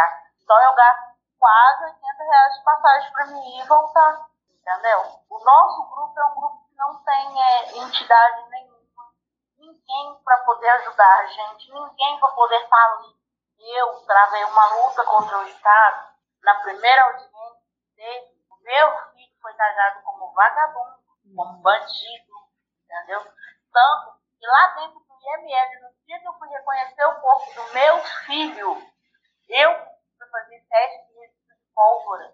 Então 0.44 0.62
eu 0.64 0.74
gasto 0.74 1.12
quase 1.40 1.84
80 1.86 2.24
reais 2.24 2.54
de 2.54 2.64
passagem 2.64 3.12
para 3.12 3.26
mim 3.28 3.58
ir 3.58 3.64
e 3.64 3.68
voltar, 3.68 4.26
entendeu? 4.50 5.02
O 5.30 5.44
nosso 5.44 5.90
grupo 5.90 6.20
é 6.20 6.26
um 6.26 6.36
grupo 6.36 6.66
que 6.68 6.76
não 6.76 7.04
tem 7.04 7.42
é, 7.42 7.78
entidade 7.78 8.50
ninguém 9.72 10.22
para 10.24 10.38
poder 10.40 10.70
ajudar 10.70 11.20
a 11.20 11.26
gente, 11.26 11.72
ninguém 11.72 12.20
para 12.20 12.30
poder 12.30 12.68
ali 12.72 13.22
eu 13.64 14.06
travei 14.06 14.44
uma 14.46 14.66
luta 14.76 15.04
contra 15.04 15.38
o 15.38 15.48
Estado, 15.48 16.10
na 16.44 16.56
primeira 16.62 17.04
audiência 17.04 17.62
dele, 17.96 18.32
o 18.50 18.58
meu 18.64 19.12
filho 19.12 19.36
foi 19.42 19.54
taxado 19.54 20.02
como 20.02 20.34
vagabundo, 20.34 21.00
como 21.36 21.62
bandido, 21.62 22.34
entendeu? 22.84 23.22
Tanto 23.72 24.20
que 24.40 24.48
lá 24.48 24.68
dentro 24.76 25.00
do 25.00 25.14
IML, 25.14 25.82
no 25.82 26.06
dia 26.06 26.20
que 26.20 26.28
eu 26.28 26.34
fui 26.34 26.50
reconhecer 26.50 27.06
o 27.06 27.22
corpo 27.22 27.54
do 27.54 27.74
meu 27.74 28.00
filho, 28.26 28.92
eu 29.50 29.76
fui 30.18 30.28
fazer 30.28 30.66
teste 30.68 31.14
de 31.14 31.56
pólvora 31.76 32.34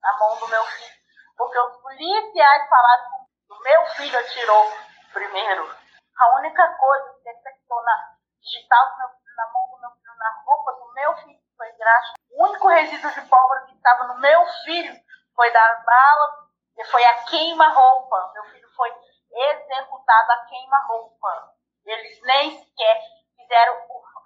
na 0.00 0.18
mão 0.18 0.38
do 0.38 0.48
meu 0.48 0.64
filho. 0.64 0.94
Porque 1.36 1.58
os 1.58 1.76
policiais 1.82 2.68
falaram 2.68 3.26
que 3.46 3.52
o 3.52 3.60
meu 3.60 3.86
filho 3.88 4.18
atirou 4.18 4.72
primeiro. 5.12 5.83
A 6.18 6.36
única 6.36 6.74
coisa 6.74 7.14
que 7.14 7.24
detectou 7.24 7.82
na 7.82 8.14
digital 8.40 8.94
filho, 8.94 9.36
na 9.36 9.52
mão 9.52 9.68
do 9.70 9.80
meu 9.80 9.90
filho, 9.90 10.14
na 10.16 10.42
roupa 10.44 10.72
do 10.72 10.92
meu 10.92 11.16
filho 11.16 11.40
foi 11.56 11.72
graxa. 11.72 12.14
O 12.30 12.44
único 12.44 12.68
resíduo 12.68 13.10
de 13.10 13.20
pólvora 13.22 13.66
que 13.66 13.74
estava 13.74 14.04
no 14.04 14.18
meu 14.18 14.46
filho 14.64 14.94
foi 15.34 15.50
da 15.50 15.74
bala, 15.80 16.48
foi 16.90 17.04
a 17.04 17.24
queima-roupa. 17.24 18.32
Meu 18.34 18.44
filho 18.44 18.68
foi 18.76 18.94
executado 19.32 20.32
a 20.32 20.44
queima-roupa. 20.46 21.54
Eles 21.84 22.20
nem 22.22 22.58
sequer 22.58 23.00
fizeram 23.36 23.74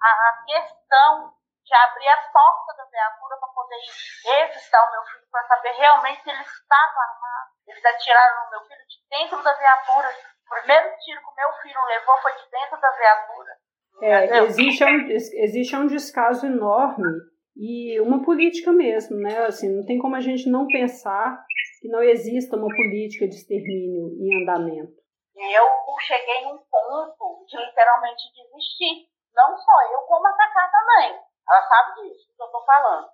a 0.01 0.43
questão 0.45 1.33
de 1.63 1.75
abrir 1.75 2.09
a 2.09 2.29
porta 2.31 2.73
da 2.77 2.85
viatura 2.85 3.37
para 3.37 3.49
poder 3.49 3.79
revistar 4.25 4.87
o 4.87 4.91
meu 4.91 5.03
filho, 5.05 5.27
para 5.31 5.47
saber 5.47 5.71
realmente 5.71 6.23
se 6.23 6.29
ele 6.29 6.41
estava 6.41 6.99
armado. 6.99 7.51
Eles 7.67 7.85
atiraram 7.85 8.45
no 8.45 8.51
meu 8.51 8.61
filho 8.61 8.87
de 8.87 9.07
dentro 9.09 9.43
da 9.43 9.53
viatura. 9.53 10.15
O 10.49 10.55
primeiro 10.59 10.89
tiro 10.97 11.21
que 11.21 11.29
o 11.29 11.35
meu 11.35 11.53
filho 11.61 11.85
levou 11.85 12.17
foi 12.23 12.31
de 12.33 12.49
dentro 12.49 12.81
da 12.81 12.91
viatura. 12.91 13.51
É, 14.01 14.37
existe, 14.45 14.83
um, 14.83 15.07
existe 15.11 15.75
um 15.75 15.85
descaso 15.85 16.45
enorme 16.47 17.05
e 17.55 17.99
uma 17.99 18.23
política 18.23 18.71
mesmo, 18.71 19.17
né? 19.17 19.45
Assim, 19.45 19.69
não 19.69 19.85
tem 19.85 19.99
como 19.99 20.15
a 20.15 20.21
gente 20.21 20.49
não 20.49 20.65
pensar 20.65 21.45
que 21.81 21.87
não 21.89 22.01
exista 22.01 22.55
uma 22.55 22.67
política 22.67 23.27
de 23.27 23.35
extermínio 23.35 24.15
em 24.17 24.41
andamento. 24.41 24.97
Eu 25.35 25.67
cheguei 26.01 26.45
num 26.45 26.57
ponto 26.57 27.45
de 27.45 27.57
literalmente 27.57 28.23
desistir. 28.33 29.07
Não 29.35 29.55
só 29.57 29.93
eu, 29.93 29.99
como 30.07 30.27
a 30.27 30.33
Cacá 30.33 30.71
também. 30.71 31.19
Ela 31.47 31.61
sabe 31.61 32.01
disso 32.01 32.33
que 32.35 32.41
eu 32.41 32.45
estou 32.45 32.65
falando. 32.65 33.07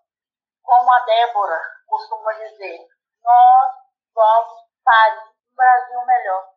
Como 0.63 0.91
a 0.91 0.99
Débora 1.05 1.59
costuma 1.87 2.31
dizer, 2.33 2.79
nós 3.23 3.71
vamos 4.13 4.53
para 4.83 5.23
um 5.23 5.55
Brasil 5.55 6.05
melhor. 6.05 6.54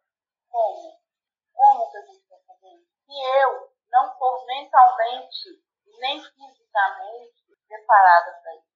Como? 0.50 1.00
Como 1.54 1.90
que 1.90 1.96
a 1.98 2.02
gente 2.02 2.28
vai 2.28 2.40
fazer 2.40 2.68
isso? 2.68 2.88
Se 3.06 3.12
eu 3.12 3.72
não 3.90 4.12
estou 4.12 4.46
mentalmente 4.46 5.62
nem 6.00 6.22
fisicamente 6.22 7.56
preparada 7.66 8.32
para 8.42 8.54
isso. 8.54 8.68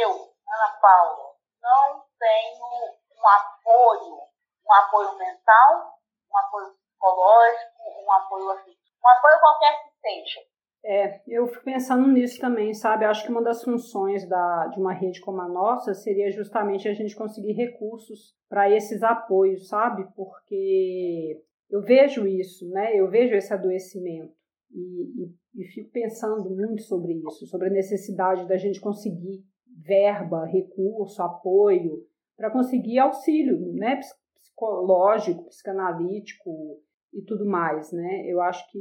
Eu, 0.00 0.34
Ana 0.48 0.72
Paula, 0.80 1.34
não 1.60 2.06
tenho 2.18 2.64
um 3.10 3.28
apoio, 3.28 4.28
um 4.66 4.72
apoio 4.72 5.14
mental, 5.16 5.98
um 6.30 6.38
apoio 6.38 6.74
psicológico, 6.74 7.82
um 8.02 8.12
apoio 8.12 8.50
assim, 8.50 8.76
um 9.02 9.08
apoio 9.08 9.40
qualquer 9.40 9.82
que 9.84 9.90
seja. 10.00 10.40
É, 10.86 11.22
eu 11.26 11.46
fico 11.46 11.64
pensando 11.64 12.06
nisso 12.08 12.38
também, 12.38 12.74
sabe? 12.74 13.06
Acho 13.06 13.24
que 13.24 13.30
uma 13.30 13.42
das 13.42 13.64
funções 13.64 14.28
da, 14.28 14.66
de 14.66 14.78
uma 14.78 14.92
rede 14.92 15.20
como 15.20 15.40
a 15.40 15.48
nossa 15.48 15.94
seria 15.94 16.30
justamente 16.30 16.86
a 16.86 16.92
gente 16.92 17.16
conseguir 17.16 17.52
recursos 17.52 18.36
para 18.50 18.70
esses 18.70 19.02
apoios, 19.02 19.66
sabe? 19.66 20.06
Porque 20.14 21.40
eu 21.70 21.80
vejo 21.80 22.26
isso, 22.26 22.68
né? 22.68 22.94
Eu 22.94 23.08
vejo 23.08 23.34
esse 23.34 23.52
adoecimento. 23.52 24.34
E, 24.70 25.24
e, 25.24 25.62
e 25.62 25.64
fico 25.68 25.90
pensando 25.90 26.50
muito 26.50 26.82
sobre 26.82 27.14
isso, 27.14 27.46
sobre 27.46 27.68
a 27.68 27.72
necessidade 27.72 28.46
da 28.46 28.58
gente 28.58 28.80
conseguir 28.80 29.42
verba, 29.82 30.44
recurso, 30.44 31.22
apoio 31.22 32.04
para 32.36 32.50
conseguir 32.50 32.98
auxílio, 32.98 33.58
né, 33.74 34.00
psicológico, 34.40 35.44
psicanalítico 35.44 36.80
e 37.12 37.22
tudo 37.22 37.46
mais, 37.46 37.92
né? 37.92 38.24
Eu 38.26 38.40
acho 38.40 38.68
que 38.70 38.78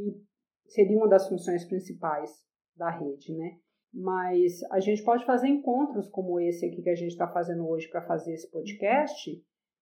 seria 0.67 0.97
uma 0.97 1.07
das 1.07 1.27
funções 1.27 1.65
principais 1.65 2.31
da 2.75 2.89
rede, 2.89 3.33
né? 3.35 3.57
Mas 3.93 4.63
a 4.71 4.79
gente 4.79 5.03
pode 5.03 5.23
fazer 5.25 5.47
encontros 5.47 6.09
como 6.09 6.39
esse 6.39 6.65
aqui 6.65 6.81
que 6.81 6.89
a 6.89 6.95
gente 6.95 7.11
está 7.11 7.27
fazendo 7.27 7.67
hoje 7.67 7.87
para 7.89 8.01
fazer 8.01 8.33
esse 8.33 8.49
podcast. 8.49 9.31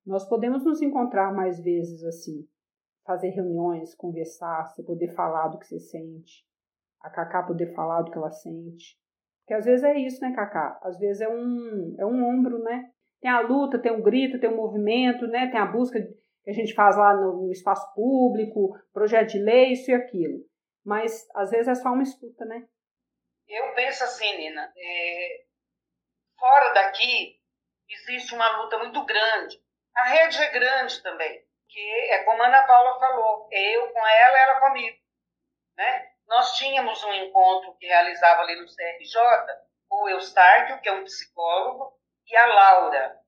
Nós 0.06 0.28
podemos 0.28 0.66
nos 0.66 0.82
encontrar 0.82 1.34
mais 1.34 1.62
vezes 1.64 2.04
assim, 2.04 2.46
fazer 3.06 3.30
reuniões, 3.30 3.96
conversar, 3.96 4.66
você 4.66 4.84
poder 4.84 5.14
falar 5.16 5.48
do 5.48 5.58
que 5.58 5.66
você 5.66 5.80
sente, 5.80 6.46
a 7.02 7.10
Cacá 7.10 7.44
poder 7.44 7.74
falar 7.74 8.02
do 8.02 8.12
que 8.12 8.18
ela 8.18 8.32
sente. 8.32 9.00
Porque 9.42 9.54
às 9.54 9.66
vezes 9.66 9.84
é 9.84 9.98
isso, 9.98 10.22
né, 10.22 10.34
Cacá? 10.34 10.80
Às 10.84 10.98
vezes 11.00 11.22
é 11.22 11.30
um, 11.30 11.96
é 11.98 12.06
um 12.06 12.24
ombro, 12.24 12.60
né? 12.60 12.90
Tem 13.22 13.30
a 13.30 13.42
luta, 13.42 13.80
tem 13.80 13.92
o 13.92 14.04
grito, 14.04 14.40
tem 14.40 14.50
o 14.50 14.58
movimento, 14.58 15.26
né? 15.28 15.50
Tem 15.50 15.60
a 15.60 15.66
busca 15.66 16.02
que 16.44 16.50
a 16.50 16.54
gente 16.54 16.74
faz 16.74 16.98
lá 16.98 17.16
no, 17.16 17.46
no 17.46 17.52
espaço 17.52 17.94
público, 17.94 18.76
projeto 18.94 19.32
de 19.32 19.40
lei, 19.40 19.74
isso 19.74 19.90
e 19.90 19.94
aquilo. 19.94 20.40
Mas 20.86 21.28
às 21.36 21.52
vezes 21.52 21.68
é 21.68 21.76
só 21.76 21.90
uma 21.90 22.04
escuta, 22.04 22.46
né? 22.46 22.68
Eu 23.48 23.74
penso 23.76 24.04
assim, 24.04 24.38
Nina, 24.38 24.74
é... 24.76 25.46
fora 26.40 26.74
daqui 26.74 27.40
existe 27.90 28.34
uma 28.34 28.58
luta 28.58 28.78
muito 28.80 29.06
grande. 29.06 29.62
A 29.96 30.04
rede 30.06 30.42
é 30.42 30.50
grande 30.52 31.02
também 31.04 31.46
que 31.72 32.12
é 32.12 32.24
como 32.24 32.44
a 32.44 32.48
Ana 32.48 32.64
Paula 32.64 33.00
falou, 33.00 33.48
eu 33.52 33.92
com 33.92 34.06
ela, 34.06 34.38
ela 34.40 34.60
comigo. 34.60 34.98
Né? 35.78 36.12
Nós 36.28 36.58
tínhamos 36.58 37.04
um 37.04 37.14
encontro 37.14 37.76
que 37.78 37.88
realizava 37.88 38.42
ali 38.42 38.60
no 38.60 38.68
CRJ, 38.68 39.22
o 39.90 40.10
Eustáquio, 40.10 40.80
que 40.82 40.90
é 40.90 40.92
um 40.92 41.04
psicólogo, 41.04 41.98
e 42.28 42.36
a 42.36 42.46
Laura. 42.46 43.20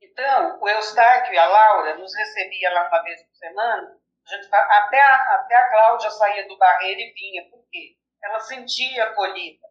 Então, 0.00 0.60
o 0.60 0.68
Eustáquio 0.68 1.34
e 1.34 1.38
a 1.38 1.46
Laura 1.46 1.96
nos 1.96 2.14
recebia 2.14 2.72
lá 2.72 2.88
uma 2.88 3.02
vez 3.02 3.22
por 3.22 3.34
semana, 3.34 3.99
a 4.32 4.36
gente, 4.36 4.48
até, 4.52 5.00
a, 5.00 5.34
até 5.34 5.56
a 5.56 5.68
Cláudia 5.70 6.10
saía 6.10 6.46
do 6.46 6.56
barreiro 6.56 7.00
e 7.00 7.12
vinha, 7.12 7.50
por 7.50 7.64
quê? 7.70 7.96
Ela 8.22 8.40
sentia 8.40 9.04
acolhida. 9.04 9.66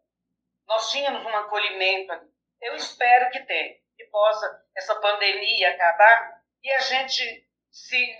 Nós 0.68 0.92
tínhamos 0.92 1.24
um 1.26 1.36
acolhimento 1.36 2.12
ali. 2.12 2.30
Eu 2.62 2.76
espero 2.76 3.30
que 3.32 3.40
tenha, 3.46 3.76
que 3.96 4.06
possa 4.06 4.66
essa 4.76 4.96
pandemia 5.00 5.70
acabar 5.70 6.42
e 6.64 6.72
a 6.72 6.80
gente 6.80 7.48
se 7.72 8.18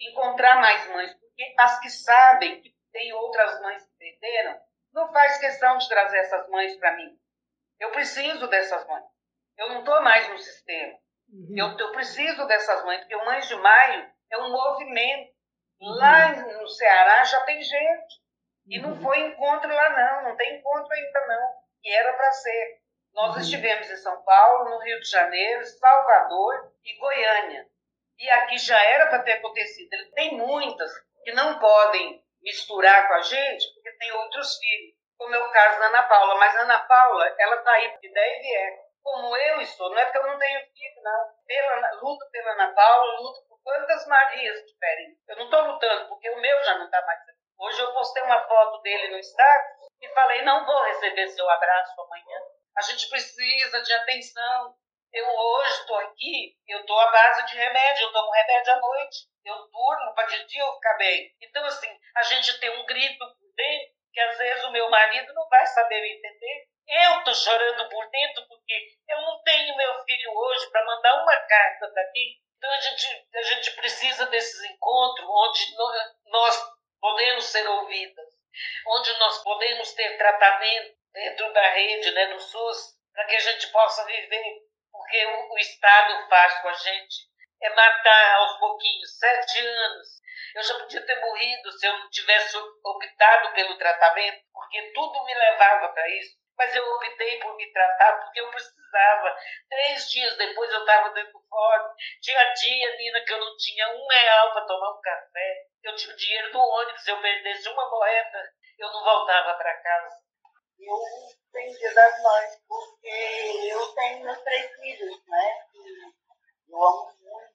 encontrar 0.00 0.60
mais 0.60 0.88
mães, 0.88 1.14
porque 1.14 1.54
as 1.58 1.80
que 1.80 1.90
sabem 1.90 2.60
que 2.60 2.74
tem 2.92 3.12
outras 3.12 3.60
mães 3.60 3.84
que 3.84 3.98
perderam, 3.98 4.60
não 4.92 5.12
faz 5.12 5.38
questão 5.38 5.76
de 5.78 5.88
trazer 5.88 6.18
essas 6.18 6.48
mães 6.48 6.76
para 6.76 6.96
mim. 6.96 7.18
Eu 7.78 7.90
preciso 7.92 8.46
dessas 8.48 8.86
mães. 8.86 9.04
Eu 9.56 9.68
não 9.70 9.80
estou 9.80 10.00
mais 10.02 10.28
no 10.28 10.38
sistema. 10.38 10.98
Uhum. 11.28 11.54
Eu, 11.56 11.78
eu, 11.78 11.92
preciso 11.92 12.46
dessas 12.46 12.84
mães, 12.84 13.00
porque 13.00 13.14
o 13.14 13.24
Mães 13.24 13.46
de 13.46 13.56
Maio 13.56 14.10
é 14.30 14.38
um 14.38 14.50
movimento. 14.50 15.32
Uhum. 15.80 15.94
Lá 15.94 16.32
no 16.34 16.68
Ceará 16.68 17.24
já 17.24 17.40
tem 17.42 17.62
gente. 17.62 18.20
E 18.66 18.78
uhum. 18.80 18.88
não 18.88 19.02
foi 19.02 19.20
encontro 19.20 19.72
lá, 19.72 19.90
não. 19.90 20.30
Não 20.30 20.36
tem 20.36 20.58
encontro 20.58 20.92
ainda, 20.92 21.26
não. 21.26 21.48
E 21.84 21.94
era 21.94 22.12
para 22.14 22.32
ser. 22.32 22.80
Nós 23.14 23.34
uhum. 23.34 23.40
estivemos 23.40 23.90
em 23.90 23.96
São 23.96 24.22
Paulo, 24.22 24.70
no 24.70 24.78
Rio 24.80 25.00
de 25.00 25.10
Janeiro, 25.10 25.64
Salvador 25.64 26.72
e 26.84 26.98
Goiânia 26.98 27.66
e 28.18 28.28
aqui 28.30 28.58
já 28.58 28.82
era 28.82 29.06
para 29.06 29.22
ter 29.22 29.32
acontecido. 29.34 29.90
Tem 30.14 30.36
muitas 30.36 30.90
que 31.24 31.32
não 31.32 31.58
podem 31.58 32.22
misturar 32.42 33.06
com 33.06 33.14
a 33.14 33.22
gente 33.22 33.72
porque 33.74 33.92
tem 33.92 34.12
outros 34.12 34.56
filhos, 34.58 34.96
como 35.16 35.34
é 35.34 35.38
o 35.38 35.50
caso 35.50 35.78
da 35.78 35.86
Ana 35.86 36.02
Paula. 36.04 36.34
Mas 36.36 36.56
a 36.56 36.62
Ana 36.62 36.80
Paula, 36.80 37.34
ela 37.38 37.56
está 37.56 37.72
aí 37.72 37.98
de 37.98 38.08
ideia 38.08 38.36
e 38.36 38.42
vier. 38.42 38.88
como 39.02 39.36
eu 39.36 39.60
estou. 39.60 39.90
Não 39.90 39.98
é 39.98 40.04
porque 40.04 40.18
eu 40.18 40.26
não 40.26 40.38
tenho 40.38 40.60
filho, 40.60 41.02
não. 41.02 41.28
Pela, 41.46 41.92
luto 42.02 42.30
pela 42.30 42.52
Ana 42.52 42.74
Paula, 42.74 43.20
luto 43.20 43.47
quantas 43.62 44.06
Marias 44.06 44.64
diferentes. 44.66 45.28
Eu 45.28 45.36
não 45.36 45.44
estou 45.44 45.62
lutando 45.62 46.08
porque 46.08 46.30
o 46.30 46.40
meu 46.40 46.64
já 46.64 46.78
não 46.78 46.84
está 46.86 47.04
mais. 47.04 47.20
Hoje 47.58 47.80
eu 47.80 47.92
postei 47.92 48.22
uma 48.22 48.46
foto 48.46 48.80
dele 48.82 49.08
no 49.08 49.18
status 49.18 49.88
e 50.00 50.08
falei: 50.10 50.42
não 50.42 50.64
vou 50.64 50.82
receber 50.84 51.28
seu 51.28 51.48
abraço 51.50 52.00
amanhã. 52.00 52.40
A 52.76 52.82
gente 52.82 53.08
precisa 53.08 53.82
de 53.82 53.92
atenção. 53.92 54.74
Eu 55.12 55.26
hoje 55.26 55.80
estou 55.80 55.96
aqui, 55.96 56.54
eu 56.68 56.80
estou 56.80 57.00
à 57.00 57.10
base 57.10 57.46
de 57.46 57.56
remédio, 57.56 58.04
eu 58.04 58.12
tomo 58.12 58.30
remédio 58.30 58.72
à 58.74 58.76
noite, 58.76 59.26
eu 59.42 59.54
durmo 59.54 60.14
para 60.14 60.26
de 60.26 60.44
dia 60.44 60.60
eu 60.60 60.74
ficar 60.74 60.98
bem. 60.98 61.34
Então, 61.40 61.64
assim, 61.64 61.88
a 62.14 62.22
gente 62.24 62.60
tem 62.60 62.68
um 62.78 62.84
grito 62.84 63.18
por 63.18 63.54
dentro 63.56 63.98
que 64.12 64.20
às 64.20 64.36
vezes 64.36 64.64
o 64.64 64.70
meu 64.70 64.90
marido 64.90 65.32
não 65.32 65.48
vai 65.48 65.66
saber 65.66 66.02
me 66.02 66.12
entender. 66.12 66.68
Eu 66.88 67.18
estou 67.18 67.34
chorando 67.34 67.88
por 67.88 68.10
dentro 68.10 68.46
porque 68.48 68.74
eu 69.08 69.20
não 69.22 69.42
tenho 69.42 69.76
meu 69.76 70.04
filho 70.04 70.30
hoje 70.34 70.70
para 70.70 70.84
mandar 70.84 71.22
uma 71.22 71.36
carta 71.36 71.90
daqui. 71.92 72.40
Então 72.58 72.72
a 72.72 72.80
gente, 72.80 73.28
a 73.34 73.42
gente 73.42 73.70
precisa 73.76 74.26
desses 74.26 74.62
encontros 74.64 75.28
onde 75.30 75.76
nós 76.26 76.72
podemos 77.00 77.44
ser 77.44 77.66
ouvidas, 77.68 78.26
onde 78.88 79.18
nós 79.18 79.42
podemos 79.44 79.92
ter 79.92 80.18
tratamento 80.18 80.98
dentro 81.12 81.52
da 81.52 81.68
rede, 81.70 82.10
né, 82.10 82.26
do 82.26 82.40
SUS, 82.40 82.98
para 83.12 83.26
que 83.26 83.36
a 83.36 83.40
gente 83.40 83.68
possa 83.68 84.04
viver. 84.04 84.68
Porque 84.90 85.26
o, 85.26 85.52
o 85.52 85.58
Estado 85.58 86.28
faz 86.28 86.60
com 86.60 86.68
a 86.68 86.74
gente 86.74 87.28
é 87.60 87.70
matar 87.70 88.34
aos 88.36 88.58
pouquinhos, 88.58 89.18
sete 89.18 89.58
anos. 89.60 90.08
Eu 90.54 90.62
já 90.62 90.78
podia 90.78 91.04
ter 91.06 91.20
morrido 91.20 91.72
se 91.72 91.86
eu 91.86 91.98
não 91.98 92.10
tivesse 92.10 92.56
optado 92.56 93.52
pelo 93.52 93.76
tratamento, 93.76 94.44
porque 94.52 94.92
tudo 94.92 95.24
me 95.24 95.34
levava 95.34 95.88
para 95.88 96.08
isso. 96.16 96.37
Mas 96.58 96.74
eu 96.74 96.84
optei 96.92 97.38
por 97.38 97.54
me 97.54 97.72
tratar 97.72 98.18
porque 98.18 98.40
eu 98.40 98.50
precisava. 98.50 99.36
Três 99.68 100.10
dias 100.10 100.36
depois 100.36 100.68
eu 100.72 100.80
estava 100.80 101.10
dentro 101.10 101.32
do 101.32 101.46
fórum. 101.48 101.94
Tinha 102.20 102.52
dia, 102.52 102.96
Nina, 102.96 103.20
que 103.20 103.32
eu 103.32 103.38
não 103.38 103.56
tinha 103.56 103.88
um 103.90 104.06
real 104.08 104.52
para 104.52 104.66
tomar 104.66 104.90
um 104.90 105.00
café. 105.00 105.66
Eu 105.84 105.94
tinha 105.94 106.12
o 106.12 106.16
dinheiro 106.16 106.52
do 106.52 106.58
ônibus. 106.58 107.04
Se 107.04 107.12
eu 107.12 107.20
perdesse 107.20 107.68
uma 107.68 107.88
moeda, 107.88 108.52
eu 108.76 108.92
não 108.92 109.04
voltava 109.04 109.54
para 109.54 109.82
casa. 109.82 110.20
Eu 110.80 110.96
tenho 111.52 111.78
dia 111.78 111.94
das 111.94 112.22
mães 112.22 112.60
porque 112.66 113.70
eu 113.70 113.94
tenho 113.94 114.24
meus 114.24 114.42
três 114.42 114.70
filhos, 114.80 115.26
né? 115.28 115.64
Eu 116.68 116.82
amo 116.82 117.12
muito. 117.20 117.54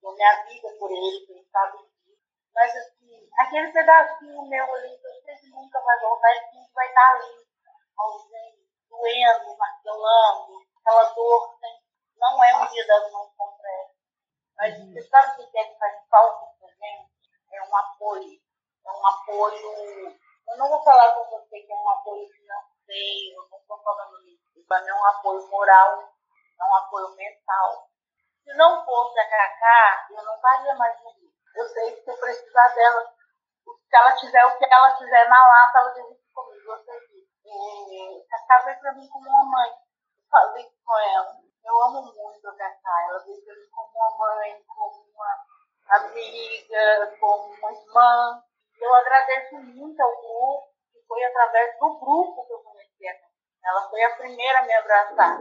Dou 0.00 0.14
minha 0.14 0.44
vida 0.44 0.68
por 0.78 0.90
eles, 0.90 1.26
quem 1.26 1.44
sabe 1.50 1.76
disso. 1.78 2.18
Mas 2.54 2.74
assim, 2.74 3.28
aquele 3.38 3.70
pedacinho 3.70 4.48
meu 4.48 4.74
ali, 4.74 4.98
que 4.98 5.06
eu 5.06 5.22
sei 5.24 5.36
que 5.36 5.50
nunca 5.50 5.78
vai 5.80 6.00
voltar, 6.00 6.30
ele 6.30 6.68
vai 6.72 6.88
estar 6.88 7.12
ali 7.12 7.47
ausente, 7.98 8.68
doendo, 8.88 9.56
martelando, 9.56 10.66
aquela 10.78 11.04
dor. 11.14 11.58
Né? 11.60 11.78
Não 12.16 12.44
é 12.44 12.56
um 12.56 12.66
dia 12.68 12.86
das 12.86 13.12
mãos 13.12 13.32
completas. 13.36 13.96
Mas 14.56 14.78
uhum. 14.78 14.92
você 14.92 15.02
sabe 15.02 15.42
o 15.42 15.50
que 15.50 15.58
é 15.58 15.64
que 15.64 15.78
faz 15.78 16.08
falta 16.08 16.46
pra 16.58 16.68
gente? 16.68 17.10
É 17.52 17.62
um 17.62 17.76
apoio. 17.76 18.40
É 18.86 18.90
um 18.90 19.06
apoio. 19.06 20.18
Eu 20.48 20.56
não 20.56 20.68
vou 20.68 20.82
falar 20.82 21.12
com 21.12 21.30
você 21.30 21.60
que 21.60 21.72
é 21.72 21.76
um 21.76 21.90
apoio 21.90 22.26
financeiro, 22.28 23.48
não 23.50 23.58
estou 23.58 23.78
falando 23.82 24.26
isso. 24.26 24.64
Para 24.66 24.80
mim 24.82 24.88
é 24.88 24.94
um 24.94 25.06
apoio 25.06 25.46
moral, 25.48 26.12
é 26.60 26.64
um 26.64 26.74
apoio 26.74 27.14
mental. 27.16 27.88
Se 28.44 28.52
não 28.54 28.84
fosse 28.84 29.20
a 29.20 29.28
Cacá, 29.28 30.06
eu 30.10 30.22
não 30.24 30.34
estaria 30.36 30.74
mais 30.74 31.02
no 31.02 31.10
Rio. 31.10 31.30
Eu 31.54 31.68
sei 31.68 31.96
que 31.96 32.02
se 32.02 32.10
eu 32.10 32.16
precisar 32.16 32.68
dela, 32.68 33.14
se 33.64 33.96
ela 33.96 34.16
tiver 34.16 34.44
o 34.46 34.58
que 34.58 34.64
ela 34.64 34.96
quiser 34.96 35.28
na 35.28 35.48
lata, 35.48 35.78
ela 35.78 35.90
divide 35.90 36.32
comigo. 36.34 36.72
Eu 36.72 36.84
sei 36.84 37.07
é, 37.50 38.26
Cacá 38.28 38.58
veio 38.64 38.78
para 38.80 38.94
mim 38.94 39.08
como 39.08 39.28
uma 39.28 39.44
mãe. 39.44 39.70
Eu 39.70 40.28
falei 40.30 40.64
com 40.84 40.98
ela. 40.98 41.36
Eu 41.64 41.82
amo 41.84 42.12
muito 42.14 42.48
a 42.48 42.56
Cacá. 42.56 43.06
Ela 43.08 43.18
veio 43.20 43.44
para 43.44 43.54
mim 43.54 43.68
como 43.70 43.90
uma 43.94 44.18
mãe, 44.18 44.64
como 44.66 45.04
uma 45.14 45.46
amiga, 45.88 47.16
como 47.18 47.54
uma 47.54 47.72
irmã. 47.72 48.42
Eu 48.80 48.94
agradeço 48.94 49.56
muito 49.56 50.00
ao 50.00 50.10
grupo, 50.10 50.68
que 50.92 51.00
foi 51.06 51.24
através 51.24 51.78
do 51.78 51.98
grupo 51.98 52.46
que 52.46 52.52
eu 52.52 52.58
conheci 52.60 53.08
a 53.08 53.14
Cacá. 53.14 53.28
Ela 53.64 53.88
foi 53.90 54.02
a 54.04 54.16
primeira 54.16 54.58
a 54.60 54.62
me 54.62 54.72
abraçar. 54.74 55.40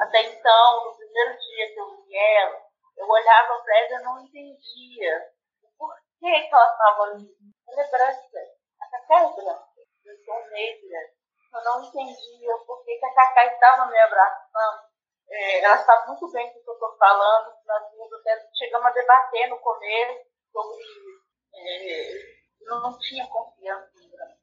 Até 0.00 0.22
então, 0.22 0.84
no 0.84 0.96
primeiro 0.96 1.38
dia 1.38 1.74
que 1.74 1.80
eu 1.80 1.96
vi 1.96 2.16
ela, 2.16 2.62
eu 2.96 3.08
olhava 3.08 3.60
para 3.62 3.78
ela 3.78 4.00
e 4.00 4.04
não 4.04 4.20
entendia 4.20 5.32
o 5.62 5.68
porquê 5.76 6.48
que 6.48 6.54
ela 6.54 6.72
estava 6.72 7.02
ali. 7.04 7.36
Ela 7.68 7.82
é 7.82 7.90
branca. 7.90 8.38
A 8.80 8.90
Cacá 8.90 9.22
é 9.22 9.32
branca. 9.34 9.68
Eu 10.04 10.16
sou 10.24 10.50
negra 10.50 11.17
eu 11.52 11.64
não 11.64 11.82
entendia 11.82 12.58
por 12.66 12.84
que, 12.84 13.00
a 13.02 13.14
Cacá 13.14 13.46
estava 13.46 13.86
me 13.86 13.98
abraçando. 13.98 14.88
É, 15.30 15.64
ela 15.64 15.78
sabe 15.78 16.08
muito 16.08 16.30
bem 16.32 16.52
do 16.52 16.62
que 16.62 16.70
eu 16.70 16.74
estou 16.74 16.96
falando. 16.96 17.54
Nós 17.66 17.82
chegamos 18.56 18.86
a 18.86 18.90
debater 18.90 19.48
no 19.48 19.58
começo 19.58 20.26
sobre. 20.52 20.84
É, 21.54 22.38
não 22.60 22.98
tinha 22.98 23.26
confiança 23.28 23.90
em 24.00 24.10
Branca. 24.10 24.36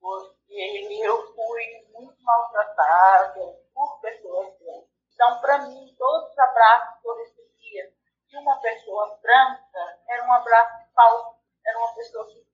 Porque 0.00 0.98
eu 1.02 1.34
fui 1.34 1.86
muito 1.92 2.22
maltratada 2.22 3.58
por 3.72 4.00
pessoas 4.00 4.58
brancas. 4.58 4.90
Então, 5.14 5.40
para 5.40 5.58
mim, 5.58 5.94
todos 5.96 6.32
os 6.32 6.38
abraços 6.38 7.00
que 7.00 7.08
eu 7.08 7.16
recebia 7.16 7.94
de 8.26 8.36
uma 8.38 8.60
pessoa 8.60 9.18
branca 9.22 10.02
era 10.08 10.24
um 10.24 10.32
abraço 10.32 10.92
falso. 10.94 11.36
Era 11.64 11.78
uma 11.78 11.94
pessoa 11.94 12.26
que 12.26 12.51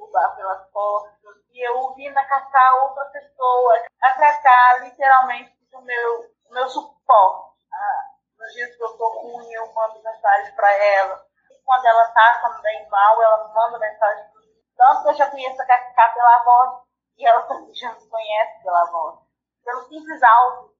derrubar 0.00 0.34
pelas 0.36 0.70
costas 0.70 1.36
e 1.52 1.66
eu 1.66 1.78
ouvi 1.78 2.08
na 2.10 2.24
Cacá 2.24 2.74
outra 2.82 3.04
pessoa. 3.06 3.84
A 4.02 4.78
literalmente, 4.78 5.54
o 5.74 5.80
meu, 5.82 6.30
meu 6.50 6.68
suporte. 6.68 7.56
Ah, 7.72 8.04
nos 8.38 8.52
dias 8.52 8.74
que 8.76 8.82
eu 8.82 8.90
estou 8.90 9.22
ruim, 9.22 9.52
eu 9.52 9.72
mando 9.72 10.02
mensagem 10.02 10.54
para 10.54 10.72
ela. 10.72 11.26
E 11.50 11.62
quando 11.62 11.84
ela 11.86 12.04
está 12.04 12.40
também 12.40 12.88
mal, 12.88 13.22
ela 13.22 13.48
me 13.48 13.54
manda 13.54 13.78
mensagem 13.78 14.30
para 14.30 14.40
mim. 14.40 14.62
Tanto 14.76 15.02
que 15.02 15.08
eu 15.10 15.14
já 15.14 15.30
conheço 15.30 15.60
a 15.60 15.66
Cacá 15.66 16.08
pela 16.12 16.44
voz, 16.44 16.82
e 17.18 17.26
ela 17.26 17.42
também 17.42 17.74
já 17.74 17.92
me 17.92 18.08
conhece 18.08 18.62
pela 18.62 18.84
voz. 18.90 19.18
Pelo 19.64 19.82
simples 19.88 20.22
áudio, 20.22 20.74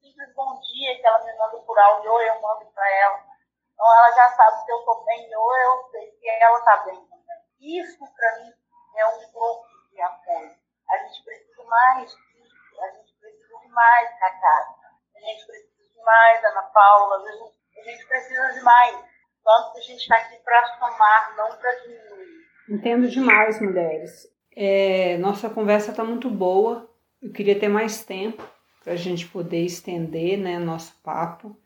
simples 0.00 0.34
bom 0.34 0.60
dia 0.60 1.00
que 1.00 1.06
ela 1.06 1.24
me 1.24 1.36
manda 1.38 1.58
por 1.58 1.78
áudio, 1.78 2.12
ou 2.12 2.20
eu 2.20 2.40
mando 2.40 2.66
para 2.72 2.90
ela. 2.90 3.24
Então 3.72 3.94
ela 3.94 4.10
já 4.12 4.28
sabe 4.30 4.64
se 4.64 4.72
eu 4.72 4.78
estou 4.78 5.04
bem, 5.04 5.36
ou 5.36 5.56
eu 5.56 5.88
sei 5.90 6.10
que 6.12 6.28
ela 6.28 6.58
está 6.58 6.76
bem 6.84 7.06
também. 7.06 7.26
Isso, 7.60 7.98
para 8.14 8.36
mim, 8.40 8.52
é 8.96 9.06
um 9.06 9.32
grupo 9.32 9.66
de 9.92 10.00
apoio. 10.00 10.50
A 10.90 10.98
gente 10.98 11.24
precisa 11.24 11.64
mais 11.64 12.10
disso, 12.10 12.80
a 12.80 12.90
gente 12.96 13.12
precisa 13.20 13.58
de 13.60 13.68
mais 13.68 14.18
Cacá, 14.18 14.74
a 15.16 15.20
gente 15.20 15.46
precisa 15.46 15.92
de 15.94 16.02
mais 16.04 16.44
Ana 16.44 16.62
Paula, 16.62 17.16
a 17.16 17.32
gente, 17.32 17.54
a 17.78 17.90
gente 17.90 18.06
precisa 18.06 18.52
de 18.52 18.60
mais. 18.62 18.96
Tanto 19.44 19.72
que 19.72 19.78
a 19.78 19.82
gente 19.82 20.00
está 20.00 20.16
aqui 20.16 20.36
para 20.44 20.78
somar, 20.78 21.36
não 21.36 21.56
para 21.56 21.72
diminuir. 21.82 22.46
Entendo 22.68 23.08
demais, 23.08 23.60
mulheres. 23.60 24.26
É, 24.56 25.16
nossa 25.18 25.48
conversa 25.48 25.90
está 25.90 26.02
muito 26.02 26.28
boa. 26.28 26.90
Eu 27.22 27.32
queria 27.32 27.58
ter 27.58 27.68
mais 27.68 28.04
tempo 28.04 28.42
para 28.82 28.94
a 28.94 28.96
gente 28.96 29.26
poder 29.28 29.64
estender 29.64 30.38
né, 30.38 30.58
nosso 30.58 30.94
papo, 31.02 31.56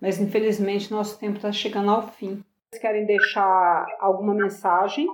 mas 0.00 0.18
infelizmente 0.18 0.90
nosso 0.90 1.18
tempo 1.18 1.36
está 1.36 1.52
chegando 1.52 1.90
ao 1.90 2.08
fim. 2.08 2.42
Vocês 2.70 2.80
querem 2.80 3.06
deixar 3.06 3.86
alguma 4.00 4.34
mensagem 4.34 5.06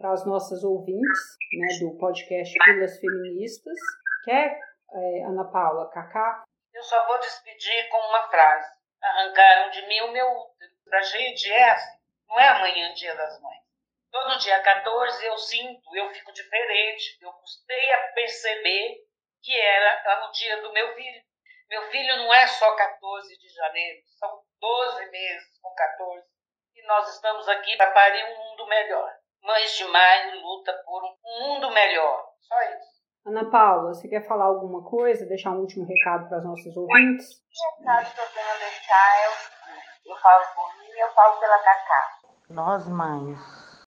para 0.00 0.12
as 0.12 0.24
nossas 0.24 0.64
ouvintes 0.64 1.36
né, 1.52 1.78
do 1.78 1.98
podcast 1.98 2.56
Pílulas 2.64 2.98
Feministas. 2.98 3.76
Quer, 4.24 4.58
é, 4.92 5.24
Ana 5.24 5.44
Paula, 5.44 5.90
Cacá? 5.90 6.42
Eu 6.72 6.82
só 6.82 7.06
vou 7.06 7.18
despedir 7.18 7.88
com 7.90 7.98
uma 7.98 8.26
frase. 8.28 8.72
Arrancaram 9.02 9.70
de 9.70 9.86
mim 9.86 10.00
o 10.00 10.12
meu 10.12 10.26
útero. 10.26 10.72
Para 10.86 11.02
gente 11.02 11.52
é 11.52 11.70
assim. 11.70 11.98
Não 12.28 12.40
é 12.40 12.48
amanhã, 12.48 12.94
dia 12.94 13.14
das 13.14 13.40
mães. 13.42 13.60
Todo 14.10 14.38
dia 14.38 14.60
14 14.60 15.26
eu 15.26 15.36
sinto, 15.36 15.94
eu 15.94 16.10
fico 16.14 16.32
diferente. 16.32 17.18
Eu 17.20 17.32
custei 17.32 17.92
a 17.92 18.12
perceber 18.14 19.04
que 19.42 19.54
era 19.54 20.26
o 20.26 20.32
dia 20.32 20.62
do 20.62 20.72
meu 20.72 20.94
filho. 20.94 21.22
Meu 21.68 21.82
filho 21.90 22.16
não 22.16 22.32
é 22.34 22.46
só 22.46 22.74
14 22.74 23.38
de 23.38 23.48
janeiro, 23.48 24.02
são 24.18 24.42
12 24.60 25.10
meses 25.10 25.58
com 25.62 25.72
14. 25.72 26.26
E 26.74 26.82
nós 26.86 27.14
estamos 27.14 27.48
aqui 27.48 27.76
para 27.76 27.92
parir 27.92 28.24
um 28.24 28.38
mundo 28.38 28.66
melhor. 28.66 29.19
Mães 29.42 29.76
de 29.76 29.84
Maio 29.84 30.42
luta 30.42 30.72
por 30.84 31.02
um 31.02 31.14
mundo 31.24 31.70
melhor. 31.72 32.24
Só 32.40 32.54
isso. 32.62 33.00
Ana 33.26 33.50
Paula, 33.50 33.94
você 33.94 34.08
quer 34.08 34.26
falar 34.26 34.46
alguma 34.46 34.82
coisa? 34.82 35.26
Deixar 35.26 35.50
um 35.50 35.60
último 35.60 35.86
recado 35.86 36.28
para 36.28 36.38
os 36.38 36.44
nossos 36.44 36.76
ouvintes? 36.76 37.28
O 37.30 37.80
recado 37.80 38.14
que 38.14 38.20
eu 38.20 38.26
tenho 38.34 38.48
a 38.48 38.58
deixar 38.58 39.18
é 39.18 39.28
o 39.28 39.32
seguinte: 39.32 40.00
eu 40.06 40.16
falo 40.16 40.44
por 40.54 40.78
mim 40.78 40.88
e 40.88 41.04
eu 41.04 41.10
falo 41.14 41.40
pela 41.40 41.58
Cacá. 41.58 42.18
Nós, 42.48 42.88
mães, 42.88 43.38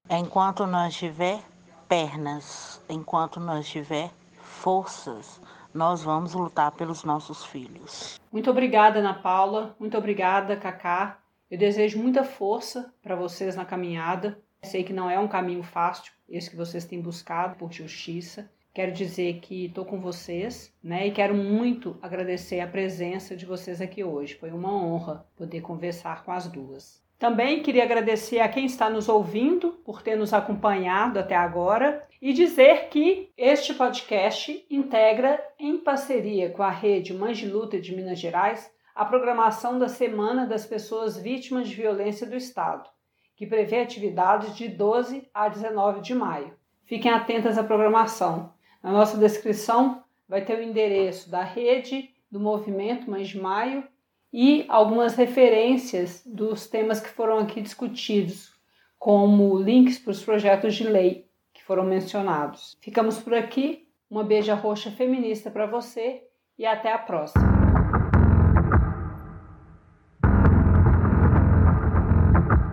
enquanto 0.10 0.66
nós 0.68 0.96
tiver 0.96 1.40
pernas, 1.88 2.82
enquanto 2.90 3.40
nós 3.40 3.68
tiver 3.68 4.10
forças, 4.42 5.42
nós 5.74 6.04
vamos 6.04 6.34
lutar 6.34 6.72
pelos 6.72 7.04
nossos 7.04 7.44
filhos. 7.46 8.20
Muito 8.32 8.50
obrigada, 8.50 9.00
Ana 9.00 9.22
Paula. 9.22 9.76
Muito 9.80 9.98
obrigada, 9.98 10.56
Cacá. 10.56 11.20
Eu 11.50 11.58
desejo 11.58 12.00
muita 12.00 12.24
força 12.24 12.94
para 13.02 13.16
vocês 13.16 13.56
na 13.56 13.66
caminhada. 13.66 14.42
Sei 14.64 14.84
que 14.84 14.94
não 14.94 15.10
é 15.10 15.20
um 15.20 15.28
caminho 15.28 15.64
fácil, 15.64 16.12
esse 16.28 16.50
que 16.50 16.56
vocês 16.56 16.86
têm 16.86 17.02
buscado 17.02 17.56
por 17.58 17.72
justiça, 17.72 18.50
Quero 18.74 18.92
dizer 18.92 19.40
que 19.40 19.66
estou 19.66 19.86
com 19.86 20.02
vocês, 20.02 20.74
né? 20.84 21.06
E 21.06 21.12
quero 21.12 21.36
muito 21.36 21.96
agradecer 22.02 22.60
a 22.60 22.66
presença 22.66 23.36
de 23.36 23.46
vocês 23.46 23.80
aqui 23.80 24.04
hoje. 24.04 24.34
Foi 24.34 24.50
uma 24.50 24.74
honra 24.74 25.28
poder 25.38 25.62
conversar 25.62 26.24
com 26.24 26.32
as 26.32 26.48
duas. 26.48 27.04
Também 27.20 27.62
queria 27.62 27.84
agradecer 27.84 28.40
a 28.40 28.50
quem 28.50 28.66
está 28.66 28.90
nos 28.90 29.08
ouvindo 29.08 29.74
por 29.86 30.02
ter 30.02 30.16
nos 30.16 30.34
acompanhado 30.34 31.20
até 31.20 31.36
agora 31.36 32.04
e 32.20 32.34
dizer 32.34 32.90
que 32.90 33.32
este 33.38 33.76
podcast 33.76 34.66
integra, 34.70 35.40
em 35.60 35.78
parceria 35.78 36.50
com 36.50 36.64
a 36.64 36.72
rede 36.72 37.14
Mães 37.14 37.38
de 37.38 37.46
Luta 37.48 37.80
de 37.80 37.96
Minas 37.96 38.18
Gerais, 38.18 38.72
a 38.96 39.06
programação 39.06 39.78
da 39.78 39.88
Semana 39.88 40.48
das 40.48 40.66
Pessoas 40.66 41.16
Vítimas 41.16 41.70
de 41.70 41.76
Violência 41.76 42.26
do 42.26 42.36
Estado, 42.36 42.90
que 43.44 43.48
prevê 43.48 43.82
atividades 43.82 44.56
de 44.56 44.70
12 44.70 45.28
a 45.34 45.50
19 45.50 46.00
de 46.00 46.16
maio. 46.16 46.54
Fiquem 46.86 47.12
atentas 47.12 47.58
à 47.58 47.64
programação. 47.64 48.54
Na 48.82 48.90
nossa 48.90 49.18
descrição 49.18 50.02
vai 50.30 50.46
ter 50.46 50.58
o 50.58 50.64
endereço 50.64 51.30
da 51.30 51.44
rede 51.44 52.10
do 52.32 52.40
movimento 52.40 53.12
Mães 53.12 53.28
de 53.28 53.38
Maio 53.38 53.84
e 54.32 54.66
algumas 54.70 55.16
referências 55.16 56.24
dos 56.26 56.68
temas 56.68 57.02
que 57.02 57.10
foram 57.10 57.38
aqui 57.40 57.60
discutidos, 57.60 58.54
como 58.98 59.60
links 59.60 60.00
para 60.00 60.12
os 60.12 60.24
projetos 60.24 60.74
de 60.76 60.86
lei 60.86 61.28
que 61.54 61.64
foram 61.64 61.84
mencionados. 61.84 62.78
Ficamos 62.80 63.20
por 63.20 63.34
aqui. 63.34 63.90
Uma 64.10 64.24
beija 64.24 64.54
roxa 64.54 64.92
feminista 64.92 65.50
para 65.52 65.66
você 65.66 66.24
e 66.58 66.66
até 66.66 66.94
a 66.94 67.00
próxima. 67.00 67.63